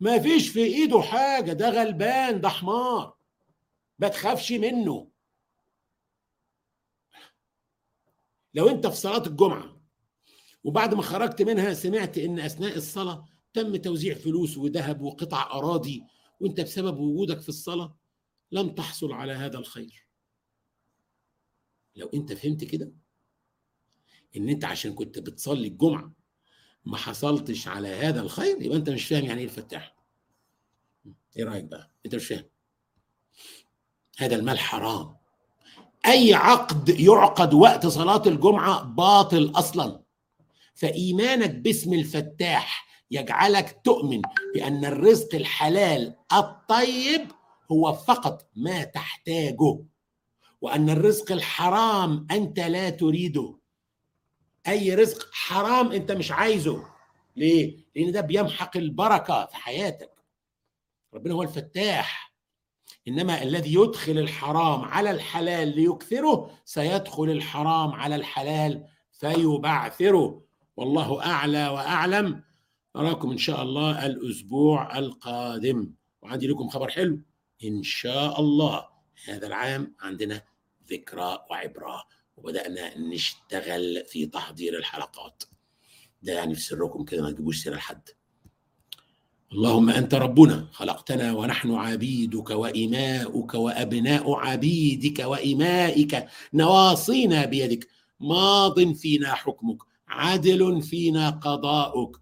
ما 0.00 0.18
فيش 0.18 0.48
في 0.48 0.64
إيده 0.64 1.00
حاجة 1.02 1.52
ده 1.52 1.68
غلبان 1.70 2.40
ده 2.40 2.48
حمار. 2.48 3.16
ما 3.98 4.08
تخافش 4.08 4.52
منه. 4.52 5.10
لو 8.54 8.68
أنت 8.68 8.86
في 8.86 8.96
صلاة 8.96 9.26
الجمعة 9.26 9.80
وبعد 10.64 10.94
ما 10.94 11.02
خرجت 11.02 11.42
منها 11.42 11.74
سمعت 11.74 12.18
إن 12.18 12.38
أثناء 12.38 12.76
الصلاة 12.76 13.26
تم 13.52 13.76
توزيع 13.76 14.14
فلوس 14.14 14.56
وذهب 14.58 15.00
وقطع 15.00 15.42
أراضي 15.52 16.02
وأنت 16.40 16.60
بسبب 16.60 16.98
وجودك 16.98 17.40
في 17.40 17.48
الصلاة 17.48 17.98
لم 18.52 18.74
تحصل 18.74 19.12
على 19.12 19.32
هذا 19.32 19.58
الخير. 19.58 20.06
لو 21.96 22.10
أنت 22.14 22.32
فهمت 22.32 22.64
كده 22.64 22.92
إن 24.36 24.48
أنت 24.48 24.64
عشان 24.64 24.94
كنت 24.94 25.18
بتصلي 25.18 25.68
الجمعة 25.68 26.12
ما 26.84 26.96
حصلتش 26.96 27.68
على 27.68 27.88
هذا 27.88 28.20
الخير 28.20 28.62
يبقى 28.62 28.76
أنت 28.76 28.90
مش 28.90 29.06
فاهم 29.06 29.24
يعني 29.24 29.40
إيه 29.40 29.44
الفتاح 29.46 29.96
إيه 31.36 31.44
رأيك 31.44 31.64
بقى؟ 31.64 31.90
أنت 32.06 32.14
مش 32.14 32.26
فاهم. 32.26 32.44
هذا 34.18 34.36
المال 34.36 34.58
حرام. 34.58 35.16
أي 36.06 36.34
عقد 36.34 36.88
يعقد 36.88 37.54
وقت 37.54 37.86
صلاة 37.86 38.22
الجمعة 38.26 38.82
باطل 38.82 39.52
أصلا. 39.54 40.02
فإيمانك 40.74 41.50
باسم 41.50 41.92
الفتاح 41.94 42.86
يجعلك 43.10 43.80
تؤمن 43.84 44.22
بأن 44.54 44.84
الرزق 44.84 45.34
الحلال 45.34 46.16
الطيب 46.32 47.28
هو 47.72 47.92
فقط 47.92 48.48
ما 48.56 48.84
تحتاجه 48.84 49.78
وأن 50.60 50.90
الرزق 50.90 51.32
الحرام 51.32 52.26
أنت 52.30 52.60
لا 52.60 52.90
تريده. 52.90 53.55
أي 54.68 54.94
رزق 54.94 55.28
حرام 55.32 55.92
أنت 55.92 56.12
مش 56.12 56.32
عايزه. 56.32 56.84
ليه؟ 57.36 57.84
لأن 57.96 58.12
ده 58.12 58.20
بيمحق 58.20 58.76
البركة 58.76 59.46
في 59.46 59.56
حياتك. 59.56 60.12
ربنا 61.14 61.34
هو 61.34 61.42
الفتاح. 61.42 62.36
إنما 63.08 63.42
الذي 63.42 63.74
يدخل 63.74 64.18
الحرام 64.18 64.80
على 64.84 65.10
الحلال 65.10 65.76
ليكثره 65.76 66.50
سيدخل 66.64 67.30
الحرام 67.30 67.92
على 67.92 68.16
الحلال 68.16 68.86
فيبعثره. 69.12 70.42
والله 70.76 71.26
أعلى 71.26 71.68
وأعلم. 71.68 72.42
اراكم 72.96 73.30
إن 73.30 73.38
شاء 73.38 73.62
الله 73.62 74.06
الأسبوع 74.06 74.98
القادم. 74.98 75.92
وعندي 76.22 76.46
لكم 76.46 76.68
خبر 76.68 76.88
حلو. 76.88 77.20
إن 77.64 77.82
شاء 77.82 78.40
الله 78.40 78.88
هذا 79.28 79.46
العام 79.46 79.94
عندنا 80.00 80.42
ذكرى 80.90 81.46
وعبرة. 81.50 82.04
وبدأنا 82.36 82.98
نشتغل 82.98 84.04
في 84.06 84.26
تحضير 84.26 84.78
الحلقات. 84.78 85.42
ده 86.22 86.32
يعني 86.32 86.54
في 86.54 86.60
سركم 86.60 87.04
كده 87.04 87.22
ما 87.22 87.30
تجيبوش 87.30 87.62
سيرة 87.62 87.74
لحد. 87.74 88.08
اللهم 89.52 89.90
أنت 89.90 90.14
ربنا 90.14 90.68
خلقتنا 90.72 91.32
ونحن 91.32 91.74
عبيدك 91.74 92.50
وإماؤك 92.50 93.54
وأبناء 93.54 94.32
عبيدك 94.34 95.18
وإمائك 95.18 96.26
نواصينا 96.54 97.44
بيدك. 97.44 97.88
ماض 98.20 98.92
فينا 98.92 99.34
حكمك 99.34 99.78
عدل 100.08 100.82
فينا 100.82 101.30
قضاؤك. 101.30 102.20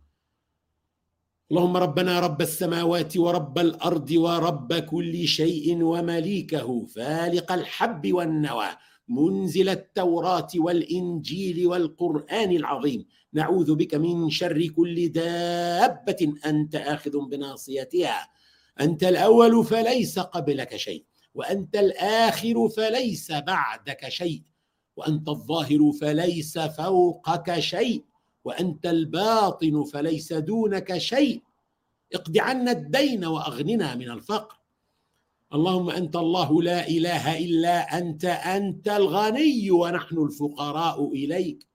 اللهم 1.51 1.77
ربنا 1.77 2.21
رب 2.21 2.43
السماوات 2.43 3.17
ورب 3.17 3.59
الأرض 3.59 4.11
ورب 4.11 4.75
كل 4.75 5.29
شيء 5.29 5.83
ومليكه 5.83 6.87
فالق 6.87 7.53
الحب 7.53 8.13
والنوى. 8.13 8.69
منزل 9.09 9.69
التوراة 9.69 10.49
والإنجيل 10.55 11.67
والقرآن 11.67 12.51
العظيم. 12.51 13.07
نعوذ 13.33 13.75
بك 13.75 13.95
من 13.95 14.31
شر 14.31 14.67
كل 14.67 15.09
دابة 15.09 16.35
أنت 16.47 16.75
آخذ 16.75 17.19
بناصيتها. 17.19 18.29
أنت 18.81 19.05
الأول 19.05 19.65
فليس 19.65 20.19
قبلك 20.19 20.77
شيء 20.77 21.05
وأنت 21.35 21.77
الآخر 21.77 22.69
فليس 22.69 23.33
بعدك 23.33 24.09
شيء 24.09 24.43
وأنت 24.97 25.29
الظاهر 25.29 25.93
فليس 26.01 26.59
فوقك 26.59 27.59
شيء 27.59 28.05
وأنت 28.45 28.87
الباطن 28.87 29.85
فليس 29.85 30.33
دونك 30.33 30.99
شيء. 30.99 31.43
اقض 32.15 32.39
عنا 32.39 32.71
الدين 32.73 33.25
وأغننا 33.25 33.95
من 33.95 34.11
الفقر. 34.11 34.64
اللهم 35.55 35.91
أنت 35.91 36.17
الله 36.17 36.63
لا 36.63 36.89
إله 36.89 37.39
إلا 37.39 37.99
أنت 37.99 38.25
أنت 38.25 38.89
الغني 38.89 39.71
ونحن 39.71 40.19
الفقراء 40.19 41.13
إليك. 41.13 41.67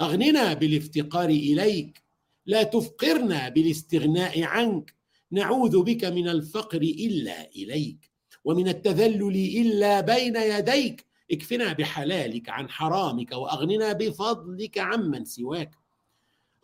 أغننا 0.00 0.54
بالافتقار 0.54 1.28
إليك. 1.28 2.02
لا 2.46 2.62
تفقرنا 2.62 3.48
بالاستغناء 3.48 4.42
عنك. 4.42 4.94
نعوذ 5.30 5.82
بك 5.82 6.04
من 6.04 6.28
الفقر 6.28 6.82
إلا 6.82 7.50
إليك 7.50 8.10
ومن 8.44 8.68
التذلل 8.68 9.36
إلا 9.60 10.00
بين 10.00 10.36
يديك. 10.36 11.06
اكفنا 11.32 11.72
بحلالك 11.72 12.48
عن 12.48 12.68
حرامك 12.68 13.32
وأغننا 13.32 13.92
بفضلك 13.92 14.78
عمن 14.78 15.24
سواك. 15.24 15.70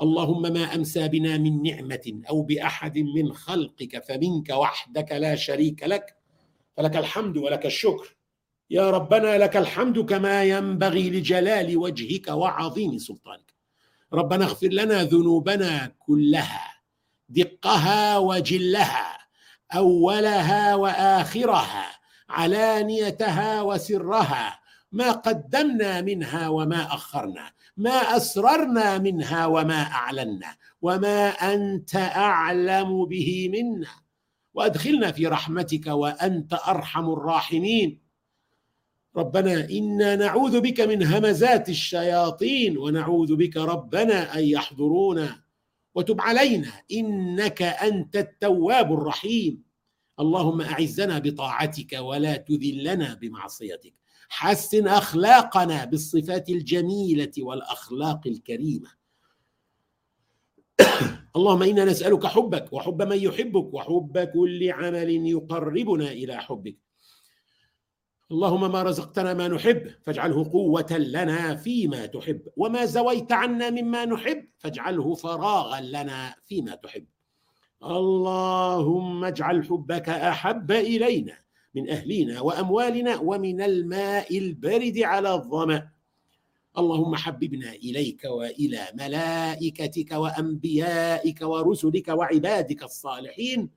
اللهم 0.00 0.42
ما 0.42 0.74
أمسى 0.74 1.08
بنا 1.08 1.38
من 1.38 1.62
نعمة 1.62 2.20
أو 2.28 2.42
بأحد 2.42 2.98
من 2.98 3.32
خلقك 3.32 4.04
فمنك 4.04 4.48
وحدك 4.50 5.12
لا 5.12 5.34
شريك 5.34 5.82
لك. 5.82 6.25
فلك 6.76 6.96
الحمد 6.96 7.36
ولك 7.36 7.66
الشكر. 7.66 8.16
يا 8.70 8.90
ربنا 8.90 9.38
لك 9.38 9.56
الحمد 9.56 9.98
كما 9.98 10.44
ينبغي 10.44 11.10
لجلال 11.10 11.76
وجهك 11.76 12.28
وعظيم 12.28 12.98
سلطانك. 12.98 13.54
ربنا 14.12 14.44
اغفر 14.44 14.68
لنا 14.68 15.04
ذنوبنا 15.04 15.92
كلها 15.98 16.74
دقها 17.28 18.18
وجلها 18.18 19.18
أولها 19.74 20.74
وآخرها 20.74 21.86
علانيتها 22.28 23.62
وسرها 23.62 24.60
ما 24.92 25.12
قدمنا 25.12 26.00
منها 26.00 26.48
وما 26.48 26.94
أخرنا 26.94 27.52
ما 27.76 28.16
أسررنا 28.16 28.98
منها 28.98 29.46
وما 29.46 29.82
أعلنا 29.82 30.56
وما 30.82 31.28
أنت 31.28 31.96
أعلم 31.96 33.04
به 33.04 33.50
منا. 33.52 34.05
وأدخلنا 34.56 35.12
في 35.12 35.26
رحمتك 35.26 35.86
وأنت 35.86 36.54
أرحم 36.68 37.10
الراحمين. 37.10 38.00
ربنا 39.16 39.70
إنا 39.70 40.16
نعوذ 40.16 40.60
بك 40.60 40.80
من 40.80 41.02
همزات 41.02 41.68
الشياطين 41.68 42.78
ونعوذ 42.78 43.36
بك 43.36 43.56
ربنا 43.56 44.38
أن 44.38 44.44
يحضرونا 44.44 45.42
وتب 45.94 46.20
علينا 46.20 46.72
إنك 46.92 47.62
أنت 47.62 48.16
التواب 48.16 48.92
الرحيم. 48.92 49.62
اللهم 50.20 50.60
أعزنا 50.60 51.18
بطاعتك 51.18 51.92
ولا 51.92 52.36
تذلنا 52.36 53.14
بمعصيتك. 53.14 53.94
حسن 54.28 54.88
أخلاقنا 54.88 55.84
بالصفات 55.84 56.48
الجميلة 56.48 57.32
والأخلاق 57.38 58.20
الكريمة. 58.26 58.90
اللهم 61.36 61.62
إنا 61.62 61.84
نسألك 61.84 62.26
حبك 62.26 62.72
وحب 62.72 63.02
من 63.02 63.16
يحبك 63.16 63.74
وحب 63.74 64.18
كل 64.18 64.70
عمل 64.70 65.10
يقربنا 65.26 66.08
إلى 66.12 66.36
حبك. 66.36 66.76
اللهم 68.30 68.72
ما 68.72 68.82
رزقتنا 68.82 69.34
ما 69.34 69.48
نحب 69.48 69.90
فاجعله 70.02 70.50
قوة 70.52 70.92
لنا 70.92 71.54
فيما 71.54 72.06
تحب 72.06 72.40
وما 72.56 72.84
زويت 72.84 73.32
عنا 73.32 73.70
مما 73.70 74.04
نحب 74.04 74.48
فاجعله 74.58 75.14
فراغا 75.14 75.80
لنا 75.80 76.34
فيما 76.44 76.74
تحب. 76.74 77.06
اللهم 77.84 79.24
اجعل 79.24 79.64
حبك 79.64 80.08
أحب 80.08 80.72
إلينا 80.72 81.38
من 81.74 81.90
أهلنا 81.90 82.40
وأموالنا 82.40 83.16
ومن 83.16 83.60
الماء 83.62 84.38
البارد 84.38 84.98
على 84.98 85.34
الظمأ. 85.34 85.95
اللهم 86.78 87.16
حببنا 87.16 87.72
إليك 87.72 88.24
وإلى 88.24 88.88
ملائكتك 88.94 90.12
وأنبيائك 90.12 91.40
ورسلك 91.42 92.08
وعبادك 92.08 92.82
الصالحين. 92.82 93.70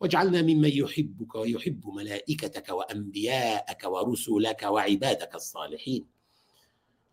واجعلنا 0.00 0.42
ممن 0.42 0.68
يحبك 0.68 1.34
ويحب 1.34 1.88
ملائكتك 1.88 2.68
وأنبياءك 2.68 3.84
ورسلك 3.84 4.62
وعبادك 4.62 5.34
الصالحين. 5.34 6.04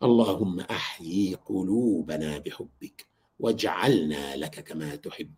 اللهم 0.04 0.60
أحيي 0.60 1.36
قلوبنا 1.36 2.38
بحبك 2.38 3.08
واجعلنا 3.40 4.36
لك 4.36 4.60
كما 4.64 4.96
تحب. 4.96 5.32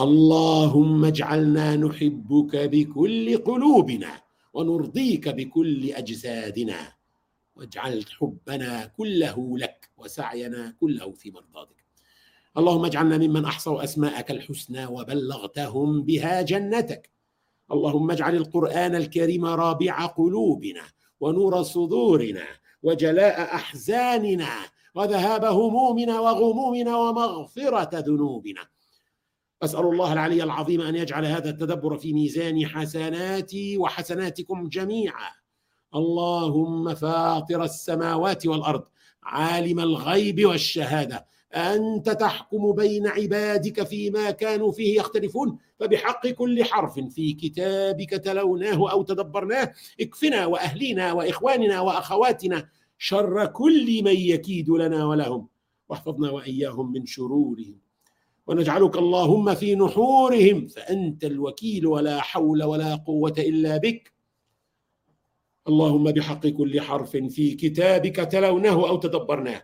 اللهم 0.00 1.04
اجعلنا 1.04 1.76
نحبك 1.76 2.56
بكل 2.56 3.38
قلوبنا 3.38 4.22
ونرضيك 4.54 5.28
بكل 5.28 5.90
أجسادنا. 5.90 6.97
واجعل 7.58 8.04
حبنا 8.20 8.86
كله 8.86 9.58
لك 9.58 9.90
وسعينا 9.96 10.74
كله 10.80 11.12
في 11.12 11.30
مرضاتك. 11.30 11.84
اللهم 12.56 12.84
اجعلنا 12.84 13.18
ممن 13.18 13.44
أحصوا 13.44 13.84
أسماءك 13.84 14.30
الحسنى 14.30 14.86
وبلغتهم 14.86 16.02
بها 16.02 16.42
جنتك. 16.42 17.10
اللهم 17.72 18.10
اجعل 18.10 18.36
القرآن 18.36 18.94
الكريم 18.94 19.44
رابع 19.44 20.06
قلوبنا 20.06 20.82
ونور 21.20 21.62
صدورنا 21.62 22.46
وجلاء 22.82 23.54
أحزاننا 23.54 24.50
وذهاب 24.94 25.44
همومنا 25.44 26.20
وغمومنا 26.20 26.96
ومغفرة 26.96 27.98
ذنوبنا. 27.98 28.68
أسأل 29.62 29.80
الله 29.80 30.12
العلي 30.12 30.42
العظيم 30.42 30.80
أن 30.80 30.94
يجعل 30.94 31.26
هذا 31.26 31.50
التدبر 31.50 31.98
في 31.98 32.12
ميزان 32.12 32.66
حسناتي 32.66 33.78
وحسناتكم 33.78 34.68
جميعا. 34.68 35.37
اللهم 35.94 36.94
فاطر 36.94 37.64
السماوات 37.64 38.46
والأرض 38.46 38.82
عالم 39.22 39.80
الغيب 39.80 40.46
والشهادة. 40.46 41.26
أنت 41.54 42.10
تحكم 42.10 42.72
بين 42.72 43.06
عبادك 43.06 43.82
فيما 43.82 44.30
كانوا 44.30 44.72
فيه 44.72 44.98
يختلفون 44.98 45.58
فبحق 45.80 46.26
كل 46.26 46.64
حرف 46.64 46.98
في 46.98 47.32
كتابك 47.32 48.10
تلوناه 48.10 48.90
أو 48.90 49.02
تدبرناه. 49.02 49.72
اكفنا 50.00 50.46
وأهلينا 50.46 51.12
وإخواننا 51.12 51.80
وأخواتنا 51.80 52.68
شر 52.98 53.46
كل 53.46 54.02
من 54.04 54.16
يكيد 54.16 54.70
لنا 54.70 55.04
ولهم. 55.06 55.48
واحفظنا 55.88 56.30
وإياهم 56.30 56.92
من 56.92 57.06
شرورهم. 57.06 57.78
ونجعلك 58.46 58.96
اللهم 58.96 59.54
في 59.54 59.74
نحورهم 59.74 60.66
فأنت 60.66 61.24
الوكيل 61.24 61.86
ولا 61.86 62.20
حول 62.20 62.62
ولا 62.62 62.94
قوة 62.94 63.34
إلا 63.38 63.76
بك. 63.76 64.17
اللهم 65.68 66.04
بحق 66.04 66.46
كل 66.46 66.80
حرف 66.80 67.10
في 67.16 67.54
كتابك 67.54 68.16
تلوناه 68.16 68.88
أو 68.88 68.96
تدبرناه. 68.96 69.62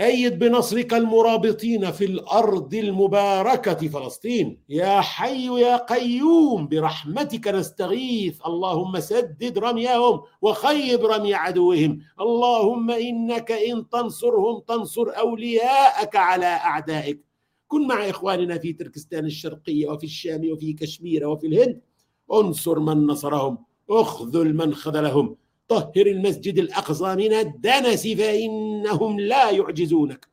أيد 0.00 0.38
بنصرك 0.38 0.94
المرابطين 0.94 1.90
في 1.90 2.04
الأرض 2.04 2.74
المباركة 2.74 3.88
فلسطين. 3.88 4.62
يا 4.68 5.00
حي 5.00 5.60
يا 5.60 5.76
قيوم 5.76 6.68
برحمتك 6.68 7.48
نستغيث. 7.48 8.46
اللهم 8.46 9.00
سدد 9.00 9.58
رميهم 9.58 10.20
وخيب 10.42 11.04
رمي 11.04 11.34
عدوهم. 11.34 12.00
اللهم 12.20 12.90
إنك 12.90 13.52
إن 13.52 13.88
تنصرهم 13.88 14.60
تنصر 14.68 15.18
أولياءك 15.18 16.16
على 16.16 16.46
أعدائك. 16.46 17.20
كن 17.68 17.86
مع 17.86 18.10
إخواننا 18.10 18.58
في 18.58 18.72
تركستان 18.72 19.24
الشرقية 19.24 19.88
وفي 19.88 20.04
الشام 20.04 20.52
وفي 20.52 20.72
كشمير 20.72 21.28
وفي 21.28 21.46
الهند. 21.46 21.80
انصر 22.32 22.78
من 22.78 23.06
نصرهم. 23.06 23.69
اخذل 23.90 24.56
من 24.56 24.74
خذلهم 24.74 25.36
طهر 25.68 26.06
المسجد 26.06 26.58
الأقصى 26.58 27.14
من 27.14 27.32
الدنس 27.32 28.08
فإنهم 28.08 29.20
لا 29.20 29.50
يعجزونك. 29.50 30.28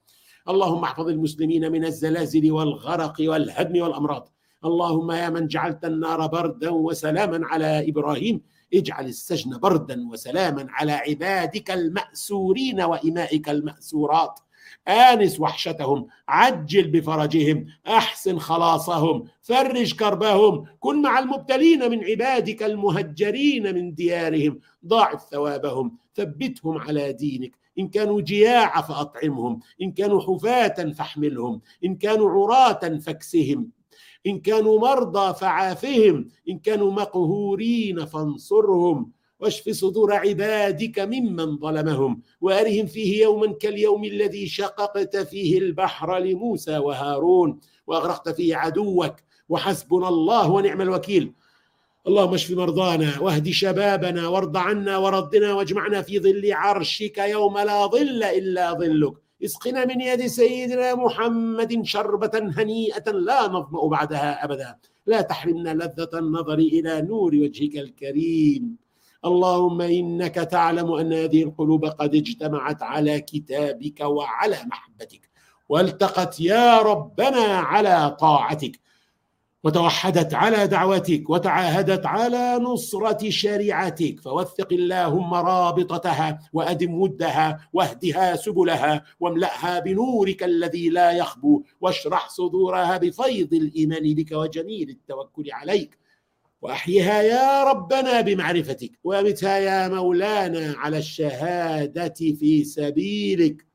اللهم 0.49 0.83
احفظ 0.83 1.07
المسلمين 1.07 1.71
من 1.71 1.85
الزلازل 1.85 2.51
والغرق 2.51 3.15
والهدم 3.19 3.81
والأمراض. 3.81 4.33
اللهم 4.65 5.11
يا 5.11 5.29
من 5.29 5.47
جعلت 5.47 5.85
النار 5.85 6.27
بردا 6.27 6.69
وسلاما 6.69 7.47
على 7.47 7.89
إبراهيم 7.89 8.41
اجعل 8.73 9.05
السجن 9.05 9.57
بردا 9.57 10.07
وسلاما 10.11 10.67
على 10.69 10.91
عبادك 10.91 11.71
المأسورين 11.71 12.81
وإمائك 12.81 13.49
المأسورات. 13.49 14.39
آنس 14.87 15.39
وحشتهم 15.39 16.07
عجل 16.27 16.87
بفرجهم 16.87 17.65
أحسن 17.87 18.39
خلاصهم 18.39 19.23
فرج 19.41 19.95
كربهم. 19.95 20.65
كن 20.79 21.01
مع 21.01 21.19
المبتلين 21.19 21.91
من 21.91 22.03
عبادك 22.03 22.63
المهجرين 22.63 23.75
من 23.75 23.93
ديارهم. 23.93 24.59
ضاعف 24.85 25.29
ثوابهم 25.29 25.97
ثبتهم 26.15 26.77
على 26.77 27.13
دينك. 27.13 27.51
إن 27.79 27.87
كانوا 27.87 28.21
جياع 28.21 28.81
فأطعمهم 28.81 29.59
إن 29.81 29.91
كانوا 29.91 30.21
حفاة 30.21 30.91
فاحملهم 30.91 31.61
إن 31.85 31.95
كانوا 31.95 32.29
عراة 32.29 32.97
فاكسهم 32.97 33.69
إن 34.27 34.39
كانوا 34.39 34.79
مرضى 34.79 35.33
فعافهم 35.33 36.29
إن 36.49 36.59
كانوا 36.59 36.91
مقهورين 36.91 38.05
فانصرهم. 38.05 39.16
واشف 39.39 39.69
صدور 39.69 40.13
عبادك 40.13 40.99
ممن 40.99 41.57
ظلمهم 41.57 42.21
وارهم 42.41 42.85
فيه 42.85 43.23
يوما 43.23 43.53
كاليوم 43.53 44.03
الذي 44.03 44.47
شققت 44.47 45.17
فيه 45.17 45.57
البحر 45.57 46.17
لموسى 46.17 46.77
وهارون 46.77 47.59
واغرقت 47.87 48.29
فيه 48.29 48.55
عدوك 48.55 49.15
وحسبنا 49.49 50.07
الله 50.07 50.51
ونعم 50.51 50.81
الوكيل. 50.81 51.33
اللهم 52.07 52.33
اشف 52.33 52.51
مرضانا 52.51 53.19
واهد 53.19 53.49
شبابنا 53.49 54.27
وارض 54.27 54.57
عنا 54.57 54.97
وردنا 54.97 55.53
واجمعنا 55.53 56.01
في 56.01 56.19
ظل 56.19 56.53
عرشك 56.53 57.17
يوم 57.17 57.57
لا 57.57 57.87
ظل 57.87 58.23
إلا 58.23 58.73
ظلك. 58.73 59.13
اسقنا 59.43 59.85
من 59.85 60.01
يد 60.01 60.25
سيدنا 60.25 60.95
محمد 60.95 61.85
شربة 61.85 62.31
هنيئة 62.57 63.11
لا 63.11 63.47
نظمأ 63.47 63.87
بعدها 63.87 64.45
أبدا. 64.45 64.77
لا 65.05 65.21
تحرمنا 65.21 65.73
لذة 65.73 66.09
النظر 66.13 66.59
إلى 66.59 67.01
نور 67.01 67.35
وجهك 67.35 67.77
الكريم. 67.77 68.86
اللهم 69.25 69.81
إنك 69.81 70.35
تعلم 70.35 70.91
أن 70.91 71.13
هذه 71.13 71.43
القلوب 71.43 71.85
قد 71.85 72.15
اجتمعت 72.15 72.83
على 72.83 73.21
كتابك 73.21 73.99
وعلى 74.01 74.57
محبتك 74.65 75.29
والتقت 75.69 76.39
يا 76.39 76.81
ربنا 76.81 77.43
على 77.43 78.15
طاعتك 78.19 78.79
وتوحدت 79.63 80.33
على 80.33 80.67
دعوتك 80.67 81.29
وتعاهدت 81.29 82.05
على 82.05 82.59
نصرة 82.61 83.29
شريعتك 83.29 84.19
فوثق 84.19 84.73
اللهم 84.73 85.33
رابطتها 85.33 86.39
وأدم 86.53 86.93
ودها 87.01 87.69
واهدها 87.73 88.35
سبلها 88.35 89.03
واملأها 89.19 89.79
بنورك 89.79 90.43
الذي 90.43 90.89
لا 90.89 91.11
يخبو 91.11 91.63
واشرح 91.81 92.29
صدورها 92.29 92.97
بفيض 92.97 93.53
الإيمان 93.53 94.13
بك 94.13 94.31
وجميل 94.31 94.89
التوكل 94.89 95.51
عليك. 95.51 95.97
وأحيها 96.61 97.21
يا 97.21 97.63
ربنا 97.63 98.21
بمعرفتك 98.21 98.91
وأمتها 99.03 99.57
يا 99.57 99.87
مولانا 99.87 100.77
على 100.77 100.97
الشهادة 100.97 102.13
في 102.13 102.63
سبيلك. 102.63 103.65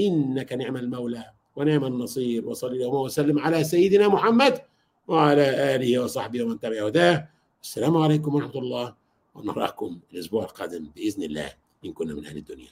إنك 0.00 0.52
نعم 0.52 0.76
المولى 0.76 1.24
ونعم 1.56 1.84
النصير 1.84 2.48
وصل 2.48 2.72
اللهم 2.72 2.94
وسلم 2.94 3.38
على 3.38 3.64
سيدنا 3.64 4.08
محمد 4.08 4.60
وعلى 5.08 5.74
آله 5.74 5.98
وصحبه 5.98 6.42
ومن 6.42 6.60
تبع 6.60 6.86
هداه. 6.86 7.28
السلام 7.62 7.96
عليكم 7.96 8.34
ورحمة 8.34 8.58
الله. 8.58 8.94
ونراكم 9.34 10.00
الأسبوع 10.12 10.44
القادم 10.44 10.86
بإذن 10.96 11.22
الله 11.22 11.52
إن 11.84 11.92
كنا 11.92 12.14
من 12.14 12.26
أهل 12.26 12.36
الدنيا. 12.36 12.68